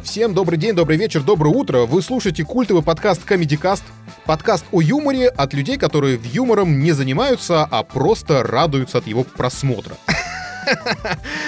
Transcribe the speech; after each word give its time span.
Всем 0.00 0.32
добрый 0.32 0.58
день, 0.58 0.74
добрый 0.74 0.96
вечер, 0.96 1.22
доброе 1.22 1.50
утро. 1.54 1.80
Вы 1.80 2.02
слушаете 2.02 2.44
культовый 2.44 2.82
подкаст 2.82 3.28
Comedy 3.28 3.60
Cast. 3.60 3.82
Подкаст 4.24 4.64
о 4.72 4.80
юморе 4.80 5.28
от 5.28 5.52
людей, 5.52 5.76
которые 5.76 6.16
в 6.16 6.24
юмором 6.24 6.80
не 6.80 6.92
занимаются, 6.92 7.64
а 7.64 7.82
просто 7.82 8.42
радуются 8.42 8.98
от 8.98 9.06
его 9.06 9.24
просмотра. 9.24 9.96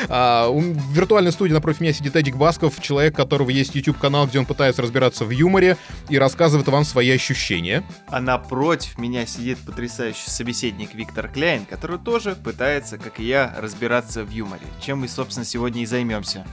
А, 0.08 0.48
в 0.50 0.92
виртуальной 0.92 1.30
студии 1.30 1.52
напротив 1.52 1.80
меня 1.80 1.92
сидит 1.92 2.16
Эдик 2.16 2.34
Басков, 2.34 2.80
человек, 2.82 3.14
у 3.14 3.16
которого 3.16 3.48
есть 3.48 3.74
YouTube-канал, 3.74 4.26
где 4.26 4.40
он 4.40 4.44
пытается 4.44 4.82
разбираться 4.82 5.24
в 5.24 5.30
юморе 5.30 5.76
и 6.08 6.18
рассказывает 6.18 6.66
вам 6.68 6.84
свои 6.84 7.10
ощущения. 7.10 7.84
А 8.08 8.20
напротив 8.20 8.98
меня 8.98 9.24
сидит 9.24 9.58
потрясающий 9.60 10.28
собеседник 10.28 10.94
Виктор 10.94 11.28
Кляйн, 11.28 11.64
который 11.64 11.98
тоже 11.98 12.34
пытается, 12.34 12.98
как 12.98 13.20
и 13.20 13.24
я, 13.24 13.54
разбираться 13.56 14.24
в 14.24 14.30
юморе, 14.30 14.66
чем 14.84 14.98
мы, 14.98 15.08
собственно, 15.08 15.46
сегодня 15.46 15.82
и 15.82 15.86
займемся. 15.86 16.44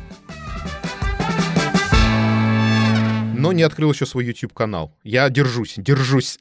Но 3.41 3.51
не 3.51 3.63
открыл 3.63 3.91
еще 3.91 4.05
свой 4.05 4.25
YouTube-канал. 4.25 4.95
Я 5.03 5.29
держусь, 5.29 5.73
держусь. 5.77 6.39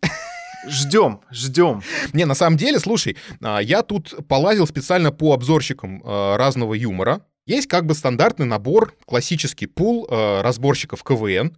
Ждем, 0.68 1.20
ждем. 1.30 1.82
Не, 2.12 2.26
на 2.26 2.34
самом 2.34 2.58
деле, 2.58 2.78
слушай, 2.78 3.16
а, 3.42 3.60
я 3.60 3.82
тут 3.82 4.14
полазил 4.28 4.66
специально 4.66 5.10
по 5.10 5.32
обзорщикам 5.32 6.02
а, 6.04 6.36
разного 6.36 6.74
юмора. 6.74 7.24
Есть 7.46 7.66
как 7.66 7.86
бы 7.86 7.94
стандартный 7.94 8.46
набор, 8.46 8.94
классический 9.06 9.66
пул 9.66 10.06
а, 10.10 10.42
разборщиков 10.42 11.02
КВН. 11.02 11.56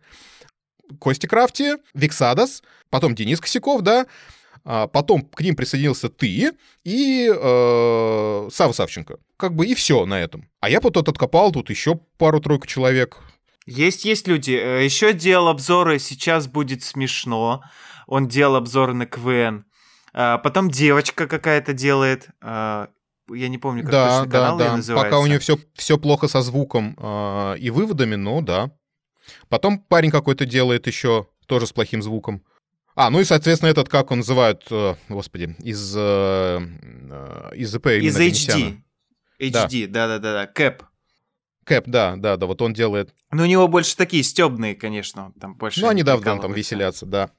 Кости 1.01 1.27
Крафти, 1.27 1.79
Виксадас, 1.95 2.63
потом 2.91 3.15
Денис 3.15 3.41
Косяков, 3.41 3.81
да, 3.81 4.07
потом 4.63 5.23
к 5.23 5.41
ним 5.41 5.57
присоединился 5.57 6.11
ты 6.11 6.53
и 6.85 7.33
э, 7.35 8.49
Сава 8.53 8.73
Савченко. 8.73 9.17
Как 9.39 9.55
бы 9.55 9.67
и 9.67 9.75
все 9.75 10.05
на 10.05 10.21
этом. 10.21 10.51
А 10.61 10.69
я 10.69 10.83
потом 10.83 11.05
откопал 11.07 11.51
тут 11.51 11.71
еще 11.71 11.99
пару-тройку 12.19 12.67
человек. 12.67 13.21
Есть, 13.67 14.05
есть 14.05 14.27
люди. 14.29 14.53
Э, 14.53 14.85
еще 14.85 15.13
делал 15.13 15.49
обзоры, 15.49 15.99
сейчас 15.99 16.47
будет 16.47 16.83
смешно 16.83 17.63
он 18.07 18.29
делал 18.29 18.57
обзоры 18.57 18.95
на 18.95 19.07
КВН. 19.07 19.65
А, 20.13 20.37
потом 20.37 20.71
девочка 20.71 21.27
какая-то 21.27 21.73
делает. 21.73 22.29
А, 22.43 22.89
я 23.31 23.49
не 23.49 23.57
помню, 23.57 23.83
как 23.83 23.93
да, 23.93 24.09
точно 24.09 24.27
да, 24.27 24.39
канал 24.39 24.59
да. 24.59 24.77
называется. 24.77 25.11
Пока 25.11 25.21
у 25.21 25.27
нее 25.27 25.39
все, 25.39 25.59
все 25.75 25.97
плохо 25.97 26.29
со 26.29 26.43
звуком 26.43 26.95
э, 26.99 27.57
и 27.59 27.71
выводами, 27.71 28.17
но 28.17 28.43
да. 28.43 28.71
Потом 29.49 29.79
парень 29.79 30.11
какой-то 30.11 30.45
делает 30.45 30.87
еще 30.87 31.29
тоже 31.47 31.67
с 31.67 31.73
плохим 31.73 32.03
звуком. 32.03 32.45
А, 32.95 33.09
ну 33.09 33.21
и, 33.21 33.25
соответственно, 33.25 33.71
этот, 33.71 33.89
как 33.89 34.11
он 34.11 34.19
называют, 34.19 34.65
э, 34.71 34.95
господи, 35.09 35.57
из, 35.61 35.95
э, 35.97 36.59
из 37.55 37.71
ЗП 37.71 37.87
Из 37.87 38.19
HD. 38.19 38.77
HD, 39.41 39.87
да-да-да, 39.87 40.47
Кэп. 40.47 40.83
Кэп, 41.65 41.85
да, 41.87 42.15
да, 42.17 42.37
да, 42.37 42.47
вот 42.47 42.61
он 42.63 42.73
делает. 42.73 43.15
Ну, 43.31 43.43
у 43.45 43.47
него 43.47 43.69
больше 43.69 43.97
такие 43.97 44.23
стебные, 44.23 44.75
конечно, 44.75 45.33
там 45.41 45.55
больше. 45.55 45.81
Ну, 45.81 45.89
они 45.89 46.03
давно 46.03 46.39
там 46.39 46.53
веселятся, 46.53 47.07
да. 47.07 47.31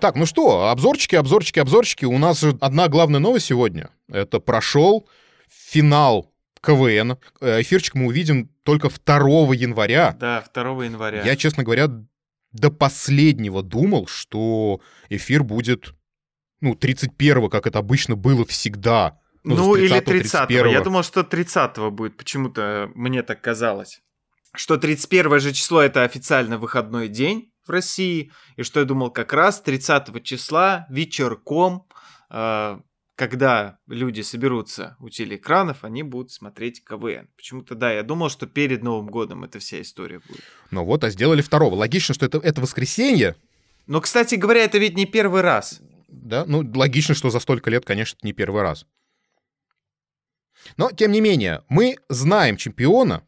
Так, 0.00 0.16
ну 0.16 0.26
что, 0.26 0.68
обзорчики, 0.68 1.14
обзорчики, 1.14 1.60
обзорчики. 1.60 2.04
У 2.04 2.18
нас 2.18 2.40
же 2.40 2.58
одна 2.60 2.88
главная 2.88 3.20
новость 3.20 3.46
сегодня. 3.46 3.90
Это 4.08 4.40
прошел 4.40 5.08
финал 5.48 6.32
КВН. 6.60 7.18
Э, 7.40 7.60
эфирчик 7.60 7.94
мы 7.94 8.06
увидим 8.06 8.50
только 8.64 8.88
2 8.88 9.54
января. 9.54 10.16
Да, 10.18 10.44
2 10.52 10.84
января. 10.86 11.22
Я, 11.22 11.36
честно 11.36 11.62
говоря, 11.62 11.86
до 12.52 12.70
последнего 12.70 13.62
думал, 13.62 14.08
что 14.08 14.80
эфир 15.08 15.44
будет, 15.44 15.94
ну, 16.60 16.74
31-го, 16.74 17.48
как 17.48 17.68
это 17.68 17.78
обычно 17.78 18.16
было 18.16 18.44
всегда. 18.44 19.20
Ну, 19.44 19.56
ну 19.56 19.74
или 19.74 20.00
30-го. 20.00 20.68
Я 20.68 20.80
думал, 20.80 21.02
что 21.02 21.20
30-го 21.20 21.90
будет. 21.90 22.16
Почему-то 22.16 22.90
мне 22.94 23.22
так 23.22 23.40
казалось. 23.40 24.00
Что 24.54 24.76
31 24.76 25.40
же 25.40 25.52
число 25.52 25.80
это 25.80 26.02
официально 26.04 26.58
выходной 26.58 27.08
день 27.08 27.52
в 27.66 27.70
России, 27.70 28.30
и 28.56 28.62
что 28.62 28.80
я 28.80 28.86
думал 28.86 29.10
как 29.10 29.32
раз 29.32 29.62
30 29.62 30.22
числа 30.22 30.86
вечерком, 30.90 31.86
э, 32.30 32.78
когда 33.14 33.78
люди 33.86 34.20
соберутся 34.20 34.96
у 34.98 35.08
телеэкранов, 35.08 35.84
они 35.84 36.02
будут 36.02 36.32
смотреть 36.32 36.82
КВН. 36.84 37.28
Почему-то, 37.36 37.74
да, 37.74 37.92
я 37.92 38.02
думал, 38.02 38.30
что 38.30 38.46
перед 38.46 38.82
Новым 38.82 39.06
годом 39.06 39.44
эта 39.44 39.58
вся 39.58 39.80
история 39.80 40.20
будет. 40.26 40.42
Ну 40.70 40.84
вот, 40.84 41.04
а 41.04 41.10
сделали 41.10 41.40
второго. 41.40 41.74
Логично, 41.74 42.14
что 42.14 42.26
это, 42.26 42.38
это 42.38 42.60
воскресенье. 42.60 43.36
Но, 43.86 44.00
кстати 44.00 44.34
говоря, 44.34 44.64
это 44.64 44.78
ведь 44.78 44.96
не 44.96 45.06
первый 45.06 45.42
раз. 45.42 45.80
Да, 46.08 46.44
ну 46.46 46.68
логично, 46.74 47.14
что 47.14 47.30
за 47.30 47.40
столько 47.40 47.70
лет, 47.70 47.84
конечно, 47.84 48.16
это 48.16 48.26
не 48.26 48.32
первый 48.32 48.62
раз. 48.62 48.86
Но, 50.76 50.90
тем 50.90 51.12
не 51.12 51.20
менее, 51.20 51.62
мы 51.68 51.96
знаем 52.08 52.56
чемпиона, 52.56 53.22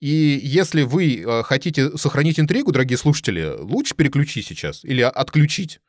и 0.00 0.40
если 0.42 0.82
вы 0.82 1.22
э, 1.22 1.42
хотите 1.44 1.96
сохранить 1.96 2.38
интригу, 2.38 2.72
дорогие 2.72 2.98
слушатели, 2.98 3.54
лучше 3.58 3.94
переключить 3.94 4.46
сейчас 4.46 4.84
или 4.84 5.00
отключить. 5.00 5.80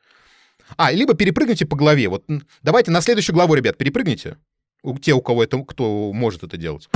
А, 0.78 0.92
либо 0.92 1.14
перепрыгните 1.16 1.66
по 1.66 1.76
главе. 1.76 2.08
Вот 2.08 2.24
давайте 2.64 2.92
на 2.92 3.02
следующую 3.02 3.36
главу, 3.36 3.56
ребят, 3.56 3.78
перепрыгните. 3.78 4.38
У, 4.84 4.98
те, 4.98 5.14
у 5.14 5.22
кого 5.22 5.44
это, 5.44 5.62
кто 5.64 6.12
может 6.14 6.44
это 6.44 6.58
делать. 6.58 6.88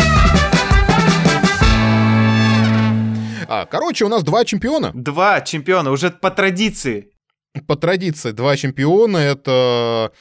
А, 3.52 3.66
короче, 3.66 4.06
у 4.06 4.10
нас 4.10 4.24
два 4.24 4.46
чемпиона. 4.46 4.92
Два 4.94 5.42
чемпиона, 5.42 5.92
уже 5.92 6.12
по 6.12 6.30
традиции. 6.30 7.12
По 7.68 7.76
традиции, 7.76 8.32
два 8.32 8.56
чемпиона. 8.56 9.18
Это 9.18 10.12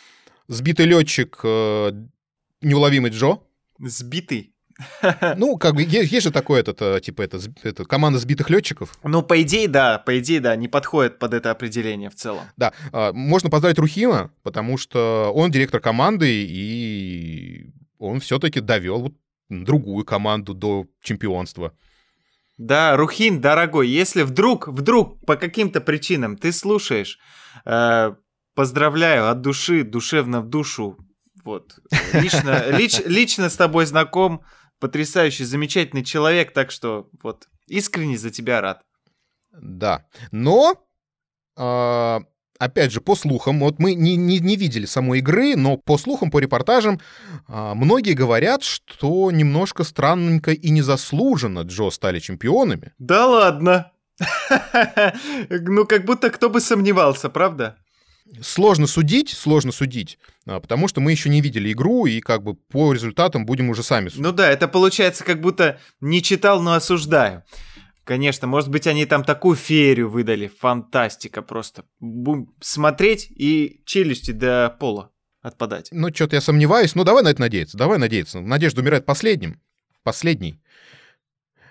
сбитый 0.49 0.87
летчик 0.87 1.39
э, 1.45 1.93
неуловимый 2.61 3.11
Джо. 3.11 3.41
Сбитый? 3.79 4.55
Ну, 5.37 5.57
как 5.57 5.75
бы 5.75 5.83
есть, 5.83 6.13
есть 6.13 6.25
же 6.25 6.31
такое, 6.31 6.61
это, 6.61 6.97
э, 6.97 7.01
типа, 7.01 7.23
это, 7.23 7.41
это 7.63 7.85
команда 7.85 8.19
сбитых 8.19 8.49
летчиков. 8.49 8.97
Ну, 9.03 9.23
по 9.23 9.41
идее, 9.43 9.69
да, 9.69 9.99
по 9.99 10.19
идее, 10.19 10.41
да, 10.41 10.55
не 10.55 10.69
подходит 10.69 11.19
под 11.19 11.35
это 11.35 11.51
определение 11.51 12.11
в 12.11 12.15
целом. 12.15 12.45
Да, 12.57 12.73
а, 12.93 13.13
можно 13.13 13.51
поздравить 13.51 13.79
Рухима, 13.79 14.31
потому 14.43 14.79
что 14.79 15.33
он 15.35 15.51
директор 15.51 15.81
команды, 15.81 16.45
и 16.49 17.73
он 17.99 18.21
все-таки 18.21 18.61
довел 18.61 19.13
другую 19.49 20.05
команду 20.05 20.55
до 20.55 20.87
чемпионства. 21.03 21.73
Да, 22.57 22.97
Рухин, 22.97 23.41
дорогой, 23.41 23.89
если 23.89 24.23
вдруг, 24.23 24.69
вдруг 24.69 25.25
по 25.25 25.37
каким-то 25.37 25.81
причинам 25.81 26.37
ты 26.37 26.53
слушаешь, 26.53 27.19
э, 27.65 28.15
поздравляю 28.55 29.31
от 29.31 29.41
души, 29.41 29.85
душевно 29.85 30.41
в 30.41 30.49
душу, 30.49 30.99
вот, 31.49 31.79
лично, 32.13 32.71
лич, 32.71 33.01
лично 33.07 33.49
с 33.49 33.57
тобой 33.57 33.87
знаком, 33.87 34.43
потрясающий, 34.81 35.45
замечательный 35.45 36.05
человек, 36.05 36.53
так 36.53 36.71
что 36.71 37.09
вот 37.23 37.49
искренне 37.67 38.19
за 38.19 38.31
тебя 38.31 38.61
рад. 38.61 38.83
Да, 39.51 40.05
но 40.31 40.75
э, 41.57 42.19
опять 42.59 42.93
же 42.93 43.01
по 43.01 43.15
слухам, 43.15 43.61
вот 43.61 43.79
мы 43.79 43.95
не, 43.95 44.17
не, 44.17 44.41
не 44.41 44.57
видели 44.57 44.85
самой 44.85 45.21
игры, 45.21 45.57
но 45.57 45.79
по 45.79 45.97
слухам, 45.97 46.31
по 46.31 46.39
репортажам, 46.39 47.01
э, 47.49 47.73
многие 47.75 48.13
говорят, 48.13 48.63
что 48.63 49.31
немножко 49.31 49.85
странненько 49.85 50.53
и 50.53 50.69
незаслуженно 50.69 51.61
Джо 51.61 51.89
стали 51.91 52.19
чемпионами. 52.19 52.93
Да 52.99 53.27
ладно. 53.27 53.93
Ну, 55.49 55.87
как 55.87 56.05
будто 56.05 56.29
кто 56.31 56.51
бы 56.51 56.61
сомневался, 56.61 57.31
правда? 57.31 57.79
Сложно 58.43 58.87
судить, 58.87 59.31
сложно 59.31 59.73
судить, 59.73 60.19
а, 60.47 60.61
потому 60.61 60.87
что 60.87 61.01
мы 61.01 61.13
еще 61.13 61.29
не 61.29 61.41
видели 61.41 61.73
игру, 61.73 62.07
и 62.07 62.21
как 62.21 62.43
бы 62.43 62.55
по 62.55 62.93
результатам 62.93 63.47
будем 63.47 63.71
уже 63.71 63.83
сами 63.83 64.09
судить. 64.09 64.23
Ну 64.23 64.33
да, 64.33 64.51
это 64.51 64.69
получается 64.69 65.25
как 65.25 65.41
будто 65.41 65.81
не 66.01 66.23
читал, 66.23 66.61
но 66.61 66.75
осуждаю. 66.75 67.43
Конечно, 68.05 68.47
может 68.47 68.71
быть, 68.71 68.87
они 68.87 69.07
там 69.07 69.25
такую 69.25 69.57
феерию 69.57 70.09
выдали. 70.09 70.51
Фантастика 70.61 71.43
просто. 71.43 71.85
Будем 72.01 72.55
смотреть 72.61 73.27
и 73.31 73.83
челюсти 73.85 74.31
до 74.31 74.75
пола 74.81 75.11
отпадать. 75.43 75.89
Ну, 75.91 76.09
что-то 76.15 76.37
я 76.37 76.41
сомневаюсь. 76.41 76.95
Ну, 76.95 77.05
давай 77.05 77.23
на 77.23 77.29
это 77.29 77.41
надеяться. 77.41 77.77
Давай 77.77 77.99
надеяться. 77.99 78.41
Надежда 78.41 78.81
умирает 78.81 79.05
последним. 79.05 79.61
Последний. 80.05 80.59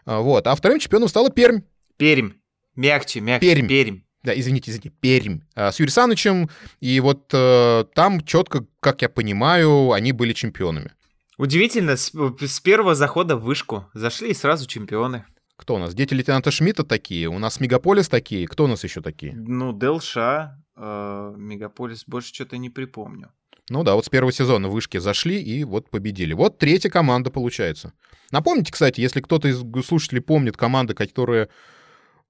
А, 0.06 0.19
вот. 0.19 0.45
А 0.45 0.56
вторым 0.56 0.80
чемпионом 0.80 1.09
стала 1.09 1.31
Пермь. 1.31 1.62
Пермь. 1.98 2.33
Мягче, 2.75 3.19
мягче. 3.19 3.56
Пермь. 3.56 3.68
Пермь 3.68 4.00
да, 4.27 4.38
извините, 4.38 4.71
извините, 4.71 4.91
Пермь, 5.00 5.39
а, 5.56 5.71
с 5.71 5.79
Юрием 5.79 5.94
Санычем, 5.94 6.50
и 6.81 7.00
вот 7.00 7.29
э, 7.33 7.85
там 7.95 8.21
четко, 8.25 8.65
как 8.81 9.01
я 9.01 9.09
понимаю, 9.09 9.94
они 9.94 10.12
были 10.12 10.33
чемпионами. 10.33 10.91
Удивительно, 11.38 11.95
с, 11.95 12.12
с 12.13 12.59
первого 12.59 12.94
захода 12.94 13.38
в 13.38 13.44
вышку 13.44 13.85
зашли 13.94 14.31
и 14.31 14.33
сразу 14.33 14.68
чемпионы. 14.68 15.25
Кто 15.56 15.75
у 15.75 15.77
нас? 15.77 15.94
Дети 15.95 16.13
лейтенанта 16.13 16.51
Шмидта 16.51 16.83
такие, 16.83 17.29
у 17.29 17.39
нас 17.39 17.59
Мегаполис 17.62 18.09
такие, 18.09 18.47
кто 18.47 18.65
у 18.65 18.68
нас 18.68 18.83
еще 18.83 19.01
такие? 19.01 19.33
Ну, 19.33 19.71
ДЛШ, 19.71 20.18
э, 20.18 21.33
Мегаполис, 21.38 22.03
больше 22.06 22.33
что-то 22.33 22.57
не 22.57 22.69
припомню. 22.69 23.31
Ну 23.69 23.83
да, 23.83 23.95
вот 23.95 24.06
с 24.06 24.09
первого 24.09 24.33
сезона 24.33 24.68
вышки 24.68 24.97
зашли 24.97 25.41
и 25.41 25.63
вот 25.63 25.89
победили. 25.89 26.33
Вот 26.33 26.57
третья 26.57 26.89
команда 26.89 27.31
получается. 27.31 27.94
Напомните, 28.31 28.73
кстати, 28.73 29.00
если 29.00 29.21
кто-то 29.21 29.47
из 29.47 29.63
слушателей 29.85 30.21
помнит 30.21 30.57
команды, 30.57 30.94
которые 30.94 31.47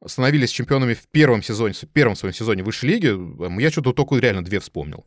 становились 0.06 0.52
чемпионами 0.52 0.94
в 0.94 1.08
первом 1.08 1.42
сезоне, 1.42 1.74
в 1.74 1.88
первом 1.92 2.16
своем 2.16 2.34
сезоне 2.34 2.64
высшей 2.64 2.90
лиги, 2.90 3.62
я 3.62 3.72
что-то 3.72 3.94
только 3.94 4.16
реально 4.16 4.44
две 4.44 4.60
вспомнил. 4.60 5.06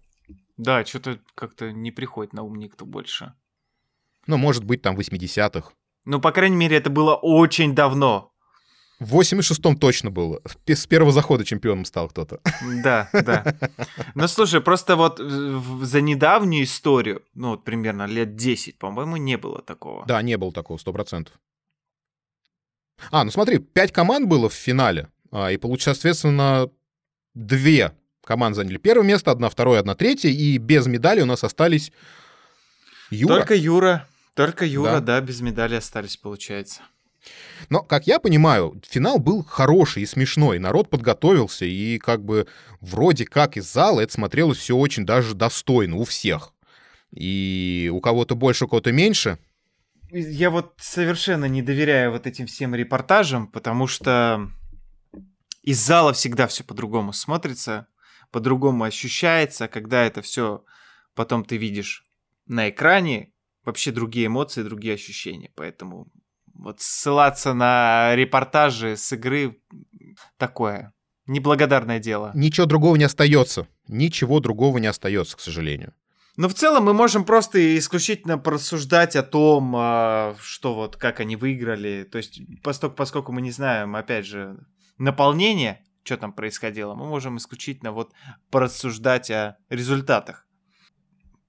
Да, 0.57 0.85
что-то 0.85 1.21
как-то 1.35 1.73
не 1.73 1.91
приходит 1.91 2.33
на 2.33 2.43
ум 2.43 2.57
никто 2.57 2.85
больше. 2.85 3.35
Ну, 4.27 4.37
может 4.37 4.65
быть, 4.65 4.83
там 4.83 4.97
80-х. 4.97 5.73
Ну, 6.05 6.21
по 6.21 6.33
крайней 6.33 6.57
мере, 6.57 6.77
это 6.77 6.91
было 6.91 7.15
очень 7.15 7.75
давно. 7.75 8.31
В 8.99 9.19
86-м 9.19 9.79
точно 9.79 10.11
было. 10.11 10.43
С 10.67 10.87
первого 10.87 11.11
захода 11.11 11.43
чемпионом 11.45 11.87
стал 11.87 12.11
кто-то. 12.11 12.41
Да, 12.85 13.09
да. 13.13 13.57
Ну, 14.15 14.29
слушай, 14.29 14.61
просто 14.61 14.97
вот 14.97 15.19
за 15.19 16.01
недавнюю 16.03 16.65
историю, 16.65 17.23
ну, 17.35 17.51
вот 17.51 17.65
примерно 17.65 18.05
лет 18.05 18.37
10, 18.37 18.79
по-моему, 18.79 19.17
не 19.17 19.39
было 19.39 19.63
такого. 19.63 20.05
Да, 20.05 20.21
не 20.21 20.37
было 20.37 20.53
такого, 20.53 20.77
100%. 20.77 21.29
А, 23.11 23.25
ну 23.25 23.31
смотри, 23.31 23.59
пять 23.59 23.93
команд 23.93 24.27
было 24.29 24.49
в 24.49 24.55
финале, 24.55 25.09
а, 25.33 25.51
и 25.51 25.57
получается, 25.57 26.03
соответственно, 26.03 26.71
две 27.35 27.93
команды 28.25 28.57
заняли 28.57 28.79
первое 28.79 29.07
место, 29.07 29.31
одна 29.31 29.49
второе, 29.49 29.81
одна 29.81 29.95
третье, 29.95 30.29
и 30.29 30.59
без 30.59 30.87
медали 30.87 31.21
у 31.21 31.27
нас 31.27 31.43
остались 31.43 31.93
Юра. 33.11 33.37
Только 33.37 33.55
Юра, 33.55 34.07
только 34.35 34.65
Юра, 34.65 35.01
да, 35.01 35.01
да 35.01 35.21
без 35.21 35.41
медали 35.41 35.75
остались, 35.75 36.17
получается. 36.17 36.83
Но, 37.69 37.83
как 37.83 38.07
я 38.07 38.19
понимаю, 38.19 38.81
финал 38.89 39.19
был 39.19 39.45
хороший 39.45 40.05
и 40.05 40.07
смешной. 40.07 40.59
Народ 40.59 40.89
подготовился, 40.89 41.65
и 41.65 41.99
как 41.99 42.25
бы 42.25 42.47
вроде 42.81 43.27
как 43.27 43.57
из 43.57 43.71
зала 43.71 44.01
это 44.01 44.13
смотрелось 44.13 44.59
все 44.59 44.77
очень 44.77 45.05
даже 45.05 45.35
достойно 45.35 45.97
у 45.97 46.05
всех. 46.05 46.53
И 47.13 47.91
у 47.93 48.01
кого-то 48.01 48.35
больше, 48.35 48.65
у 48.65 48.69
кого-то 48.69 48.93
меньше. 48.93 49.39
Я 50.11 50.51
вот 50.51 50.75
совершенно 50.79 51.45
не 51.45 51.63
доверяю 51.63 52.13
вот 52.13 52.27
этим 52.27 52.47
всем 52.47 52.75
репортажам, 52.75 53.47
потому 53.47 53.87
что 53.87 54.51
из 55.63 55.79
зала 55.79 56.13
всегда 56.13 56.47
все 56.47 56.65
по-другому 56.65 57.13
смотрится, 57.13 57.87
по-другому 58.31 58.85
ощущается, 58.85 59.69
когда 59.69 60.03
это 60.05 60.23
все 60.23 60.65
потом 61.15 61.45
ты 61.45 61.57
видишь 61.57 62.05
на 62.47 62.71
экране, 62.71 63.33
вообще 63.65 63.93
другие 63.93 64.27
эмоции, 64.27 64.63
другие 64.63 64.95
ощущения. 64.95 65.51
Поэтому 65.55 66.09
вот 66.55 66.81
ссылаться 66.81 67.55
на 67.55 68.15
репортажи 68.17 68.97
с 68.97 69.13
игры 69.13 69.61
такое 70.37 70.93
неблагодарное 71.27 71.99
дело. 71.99 72.33
Ничего 72.35 72.67
другого 72.67 72.97
не 72.97 73.05
остается. 73.05 73.69
Ничего 73.87 74.41
другого 74.41 74.79
не 74.79 74.87
остается, 74.87 75.37
к 75.37 75.41
сожалению. 75.41 75.95
Но 76.41 76.49
в 76.49 76.55
целом 76.55 76.85
мы 76.85 76.95
можем 76.95 77.27
просто 77.27 77.77
исключительно 77.77 78.39
порассуждать 78.39 79.15
о 79.15 79.23
том, 79.23 79.75
а, 79.77 80.35
что 80.41 80.75
вот 80.75 80.97
как 80.97 81.21
они 81.21 81.37
выиграли. 81.37 82.09
То 82.11 82.17
есть, 82.17 82.41
поскольку, 82.63 82.97
поскольку 82.97 83.31
мы 83.31 83.43
не 83.43 83.51
знаем, 83.51 83.95
опять 83.95 84.25
же, 84.25 84.57
наполнение, 84.97 85.85
что 86.03 86.17
там 86.17 86.33
происходило, 86.33 86.95
мы 86.95 87.05
можем 87.05 87.37
исключительно 87.37 87.93
вот 87.93 88.15
порассуждать 88.51 89.31
о 89.31 89.59
результатах. 89.69 90.47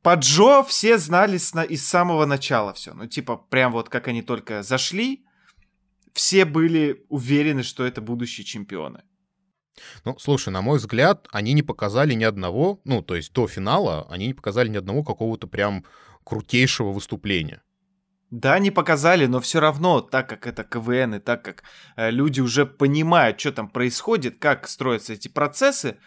По 0.01 0.15
Джо 0.15 0.61
все 0.61 0.97
знали 0.97 1.37
из 1.37 1.87
самого 1.87 2.25
начала 2.25 2.73
все. 2.73 2.93
Ну, 2.93 3.07
типа, 3.07 3.37
прям 3.37 3.71
вот 3.71 3.87
как 3.87 4.09
они 4.09 4.21
только 4.21 4.61
зашли, 4.61 5.23
все 6.11 6.43
были 6.43 7.05
уверены, 7.07 7.63
что 7.63 7.85
это 7.85 8.01
будущие 8.01 8.43
чемпионы. 8.43 9.03
Ну, 10.05 10.15
слушай, 10.19 10.49
на 10.49 10.61
мой 10.61 10.77
взгляд, 10.77 11.27
они 11.31 11.53
не 11.53 11.63
показали 11.63 12.13
ни 12.13 12.23
одного, 12.23 12.79
ну, 12.83 13.01
то 13.01 13.15
есть 13.15 13.33
до 13.33 13.47
финала, 13.47 14.07
они 14.09 14.27
не 14.27 14.33
показали 14.33 14.69
ни 14.69 14.77
одного 14.77 15.03
какого-то 15.03 15.47
прям 15.47 15.85
крутейшего 16.23 16.91
выступления. 16.91 17.61
Да, 18.31 18.57
не 18.59 18.71
показали, 18.71 19.25
но 19.25 19.41
все 19.41 19.59
равно, 19.59 19.99
так 19.99 20.29
как 20.29 20.47
это 20.47 20.63
КВН 20.63 21.15
и 21.15 21.19
так 21.19 21.43
как 21.43 21.63
э, 21.97 22.11
люди 22.11 22.39
уже 22.39 22.65
понимают, 22.65 23.37
что 23.39 23.51
там 23.51 23.67
происходит, 23.67 24.39
как 24.39 24.69
строятся 24.69 25.13
эти 25.13 25.27
процессы, 25.27 25.97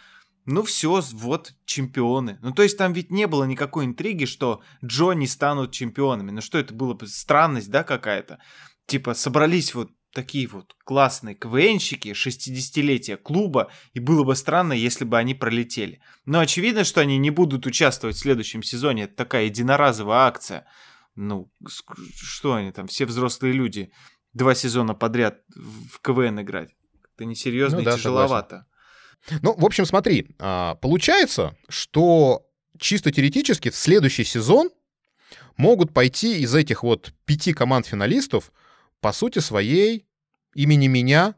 ну 0.45 0.63
все, 0.63 1.01
вот 1.13 1.53
чемпионы. 1.65 2.39
Ну 2.41 2.51
то 2.51 2.63
есть 2.63 2.77
там 2.77 2.93
ведь 2.93 3.11
не 3.11 3.27
было 3.27 3.43
никакой 3.43 3.85
интриги, 3.85 4.25
что 4.25 4.61
Джо 4.83 5.11
не 5.13 5.27
станут 5.27 5.71
чемпионами. 5.71 6.31
Ну 6.31 6.41
что 6.41 6.57
это 6.57 6.73
было 6.73 6.93
бы 6.93 7.07
странность, 7.07 7.69
да, 7.69 7.83
какая-то? 7.83 8.39
Типа 8.87 9.13
собрались 9.13 9.75
вот 9.75 9.91
такие 10.15 10.47
вот 10.47 10.75
классные 10.83 11.35
КВНщики 11.35 12.09
60-летия 12.09 13.17
клуба, 13.17 13.69
и 13.93 13.99
было 13.99 14.23
бы 14.23 14.35
странно, 14.35 14.73
если 14.73 15.03
бы 15.03 15.17
они 15.19 15.35
пролетели. 15.35 15.99
Но 16.25 16.39
очевидно, 16.39 16.83
что 16.83 17.01
они 17.01 17.17
не 17.17 17.29
будут 17.29 17.67
участвовать 17.67 18.15
в 18.15 18.19
следующем 18.19 18.63
сезоне. 18.63 19.03
Это 19.03 19.15
такая 19.15 19.45
единоразовая 19.45 20.19
акция. 20.19 20.65
Ну, 21.15 21.51
что 21.67 22.55
они 22.55 22.71
там, 22.71 22.87
все 22.87 23.05
взрослые 23.05 23.53
люди, 23.53 23.91
два 24.33 24.55
сезона 24.55 24.95
подряд 24.95 25.41
в 25.53 25.99
КВН 26.01 26.41
играть. 26.41 26.69
Это 27.15 27.25
несерьезно 27.25 27.77
ну, 27.77 27.81
и 27.83 27.85
да, 27.85 27.97
тяжеловато. 27.97 28.65
Согласен. 29.27 29.39
Ну, 29.43 29.55
в 29.57 29.65
общем, 29.65 29.85
смотри, 29.85 30.27
а, 30.39 30.75
получается, 30.75 31.55
что 31.69 32.45
чисто 32.79 33.11
теоретически 33.11 33.69
в 33.69 33.75
следующий 33.75 34.23
сезон 34.23 34.69
могут 35.57 35.93
пойти 35.93 36.39
из 36.39 36.53
этих 36.53 36.83
вот 36.83 37.13
пяти 37.25 37.53
команд-финалистов, 37.53 38.51
по 39.05 39.13
сути 39.13 39.37
своей, 39.37 40.07
имени 40.55 40.87
меня. 40.87 41.35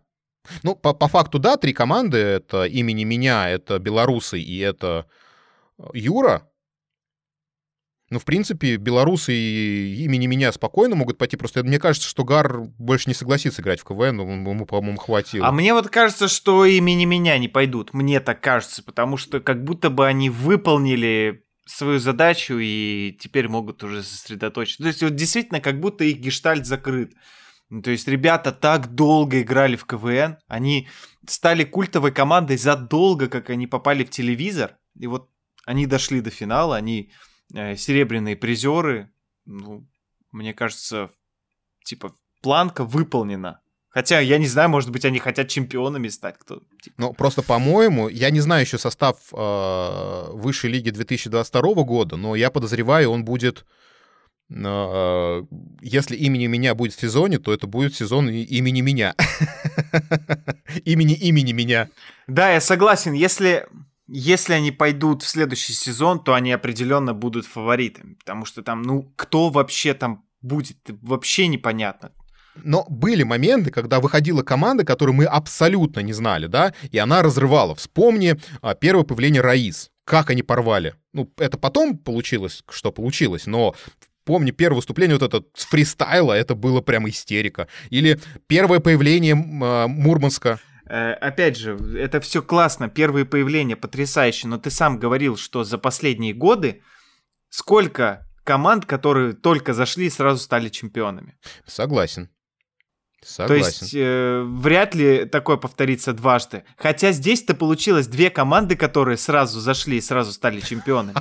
Ну, 0.63 0.73
по, 0.73 0.93
по 0.93 1.09
факту, 1.09 1.37
да, 1.37 1.57
три 1.57 1.73
команды, 1.73 2.17
это 2.17 2.63
имени 2.63 3.03
меня, 3.03 3.49
это 3.49 3.77
белорусы 3.77 4.39
и 4.39 4.57
это 4.59 5.05
Юра, 5.93 6.49
ну, 8.09 8.19
в 8.19 8.23
принципе, 8.23 8.77
белорусы 8.77 9.33
имени 9.35 10.27
меня 10.27 10.53
спокойно 10.53 10.95
могут 10.95 11.17
пойти. 11.17 11.35
Просто 11.35 11.61
мне 11.65 11.77
кажется, 11.77 12.07
что 12.07 12.23
Гар 12.23 12.61
больше 12.77 13.09
не 13.09 13.13
согласится 13.13 13.61
играть 13.61 13.81
в 13.81 13.83
КВН, 13.83 14.21
ему, 14.21 14.65
по-моему, 14.65 14.97
хватило. 14.97 15.45
А 15.45 15.51
мне 15.51 15.73
вот 15.73 15.89
кажется, 15.89 16.29
что 16.29 16.63
имени 16.63 17.03
меня 17.03 17.37
не 17.37 17.49
пойдут. 17.49 17.93
Мне 17.93 18.21
так 18.21 18.39
кажется, 18.39 18.81
потому 18.81 19.17
что 19.17 19.41
как 19.41 19.65
будто 19.65 19.89
бы 19.89 20.07
они 20.07 20.29
выполнили 20.29 21.43
свою 21.65 21.99
задачу 21.99 22.57
и 22.59 23.17
теперь 23.19 23.49
могут 23.49 23.83
уже 23.83 24.03
сосредоточиться. 24.03 24.83
То 24.83 24.87
есть 24.87 25.03
вот 25.03 25.15
действительно 25.15 25.59
как 25.59 25.81
будто 25.81 26.05
их 26.05 26.19
гештальт 26.19 26.65
закрыт. 26.65 27.11
Ну, 27.69 27.81
то 27.81 27.91
есть 27.91 28.07
ребята 28.07 28.51
так 28.51 28.93
долго 28.93 29.41
играли 29.41 29.75
в 29.75 29.85
КВН, 29.85 30.37
они 30.47 30.87
стали 31.27 31.63
культовой 31.63 32.11
командой 32.11 32.57
задолго, 32.57 33.27
как 33.27 33.49
они 33.49 33.67
попали 33.67 34.03
в 34.03 34.09
телевизор, 34.09 34.77
и 34.97 35.07
вот 35.07 35.29
они 35.65 35.85
дошли 35.85 36.21
до 36.21 36.29
финала, 36.29 36.77
они 36.77 37.11
Э, 37.53 37.75
серебряные 37.75 38.35
призеры, 38.35 39.09
ну, 39.45 39.87
мне 40.31 40.53
кажется, 40.53 41.09
типа, 41.85 42.13
планка 42.41 42.83
выполнена. 42.83 43.61
Хотя, 43.89 44.19
я 44.19 44.37
не 44.37 44.47
знаю, 44.47 44.69
может 44.69 44.91
быть, 44.91 45.05
они 45.05 45.19
хотят 45.19 45.47
чемпионами 45.47 46.09
стать. 46.09 46.37
Кто, 46.37 46.61
типа. 46.83 46.95
Ну, 46.97 47.13
просто, 47.13 47.41
по-моему, 47.41 48.09
я 48.09 48.29
не 48.31 48.41
знаю 48.41 48.63
еще 48.63 48.77
состав 48.77 49.17
э, 49.31 50.29
высшей 50.33 50.69
лиги 50.69 50.89
2022 50.89 51.83
года, 51.83 52.17
но 52.17 52.36
я 52.36 52.51
подозреваю, 52.51 53.12
он 53.12 53.24
будет... 53.24 53.65
Э, 54.50 55.44
если 55.82 56.16
имени 56.16 56.48
меня 56.48 56.75
будет 56.75 56.94
в 56.94 57.00
сезоне, 57.00 57.39
то 57.39 57.54
это 57.54 57.68
будет 57.68 57.96
сезон 57.96 58.30
имени 58.30 58.82
меня. 58.82 59.16
Имени 60.86 61.16
имени 61.16 61.54
меня. 61.54 61.89
Да, 62.27 62.51
я 62.51 62.62
согласен. 62.62 63.13
Если 63.13 63.66
если 64.08 64.54
они 64.54 64.72
пойдут 64.72 65.24
в 65.24 65.27
следующий 65.27 65.74
сезон, 65.74 66.24
то 66.24 66.34
они 66.34 66.54
определенно 66.54 67.13
будут 67.13 67.46
фаворитами, 67.46 68.13
потому 68.13 68.46
что 68.46 68.62
там, 68.62 68.82
ну, 68.82 69.12
кто 69.18 69.50
вообще 69.50 69.94
там 69.94 70.24
будет, 70.42 70.77
вообще 71.01 71.48
непонятно. 71.48 72.12
Но 72.63 72.86
были 72.89 73.24
моменты, 73.24 73.70
когда 73.70 74.00
выходила 74.00 74.44
команда, 74.44 74.84
которую 74.84 75.16
мы 75.16 75.25
абсолютно 75.25 76.00
не 76.00 76.13
знали, 76.13 76.48
да, 76.48 76.74
и 76.89 76.98
она 76.98 77.22
разрывала. 77.22 77.75
Вспомни 77.75 78.36
а, 78.62 78.75
первое 78.75 79.04
появление 79.04 79.42
Раис. 79.42 79.92
Как 80.06 80.30
они 80.30 80.42
порвали. 80.42 80.96
Ну, 81.12 81.30
это 81.38 81.58
потом 81.58 81.98
получилось, 81.98 82.63
что 82.70 82.94
получилось, 82.94 83.46
но 83.46 83.75
помню 84.27 84.53
первое 84.53 84.75
выступление 84.75 85.17
вот 85.17 85.34
это 85.34 85.46
с 85.55 85.65
фристайла, 85.65 86.34
это 86.34 86.53
было 86.53 86.81
прям 86.81 87.07
истерика. 87.10 87.67
Или 87.89 88.19
первое 88.46 88.79
появление 88.79 89.34
э, 89.34 89.88
Мурманска. 89.88 90.60
Опять 90.86 91.57
же, 91.57 91.75
это 91.98 92.22
все 92.22 92.41
классно, 92.41 92.88
первые 92.88 93.25
появления 93.25 93.75
потрясающие, 93.75 94.50
но 94.50 94.57
ты 94.57 94.69
сам 94.69 95.00
говорил, 95.00 95.36
что 95.36 95.65
за 95.65 95.77
последние 95.77 96.34
годы 96.34 96.81
сколько 97.50 98.25
команд, 98.46 98.86
которые 98.86 99.34
только 99.34 99.74
зашли, 99.74 100.10
сразу 100.10 100.41
стали 100.41 100.69
чемпионами. 100.69 101.38
Согласен. 101.65 102.29
Согласен. 103.27 103.48
То 103.48 103.67
есть 103.67 103.93
э, 103.93 104.41
вряд 104.46 104.96
ли 104.96 105.25
такое 105.25 105.57
повторится 105.57 106.13
дважды. 106.13 106.63
Хотя 106.77 107.12
здесь-то 107.12 107.55
получилось 107.55 108.07
две 108.07 108.29
команды, 108.29 108.77
которые 108.77 109.17
сразу 109.17 109.60
зашли 109.60 109.98
и 109.98 110.01
сразу 110.01 110.31
стали 110.31 110.62
чемпионами. 110.62 111.17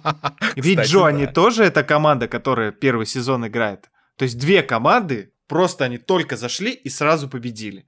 Ведь 0.56 0.80
Джо, 0.80 1.04
они 1.04 1.26
тоже 1.26 1.64
эта 1.64 1.84
команда, 1.84 2.26
которая 2.26 2.72
первый 2.72 3.04
сезон 3.04 3.46
играет. 3.46 3.90
То 4.16 4.22
есть 4.22 4.38
две 4.38 4.62
команды, 4.62 5.34
просто 5.46 5.84
они 5.84 5.98
только 5.98 6.38
зашли 6.38 6.72
и 6.72 6.88
сразу 6.88 7.28
победили. 7.28 7.86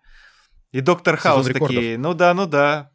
И 0.72 0.82
доктор 0.82 1.16
Хаус 1.16 1.46
такие, 1.46 1.96
ну 1.96 2.12
да, 2.12 2.34
ну 2.34 2.44
да. 2.44 2.90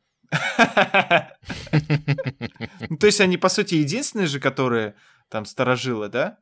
Ну, 2.90 2.98
то 2.98 3.08
есть 3.08 3.22
они, 3.22 3.38
по 3.38 3.50
сути, 3.50 3.74
единственные 3.76 4.28
же, 4.28 4.40
которые 4.40 4.94
там 5.30 5.46
сторожилы, 5.46 6.10
да? 6.10 6.38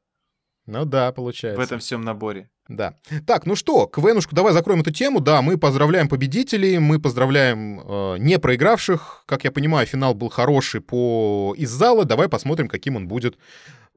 Ну 0.66 0.84
да, 0.84 1.14
получается. 1.14 1.62
В 1.62 1.64
этом 1.64 1.80
всем 1.80 2.02
наборе. 2.02 2.50
Да. 2.68 2.96
Так, 3.26 3.46
ну 3.46 3.56
что, 3.56 3.86
КВНушку, 3.88 4.36
давай 4.36 4.54
закроем 4.54 4.82
эту 4.82 4.92
тему. 4.92 5.20
Да, 5.20 5.42
мы 5.42 5.58
поздравляем 5.58 6.10
победителей, 6.10 6.80
мы 6.80 7.00
поздравляем 7.00 7.80
э, 7.80 8.18
не 8.20 8.40
проигравших. 8.40 9.24
Как 9.26 9.44
я 9.44 9.52
понимаю, 9.52 9.88
финал 9.88 10.14
был 10.14 10.30
хороший 10.30 10.82
по 10.82 11.56
из 11.58 11.70
зала. 11.70 12.04
Давай 12.04 12.28
посмотрим, 12.28 12.68
каким 12.68 12.96
он 12.98 13.08
будет 13.08 13.38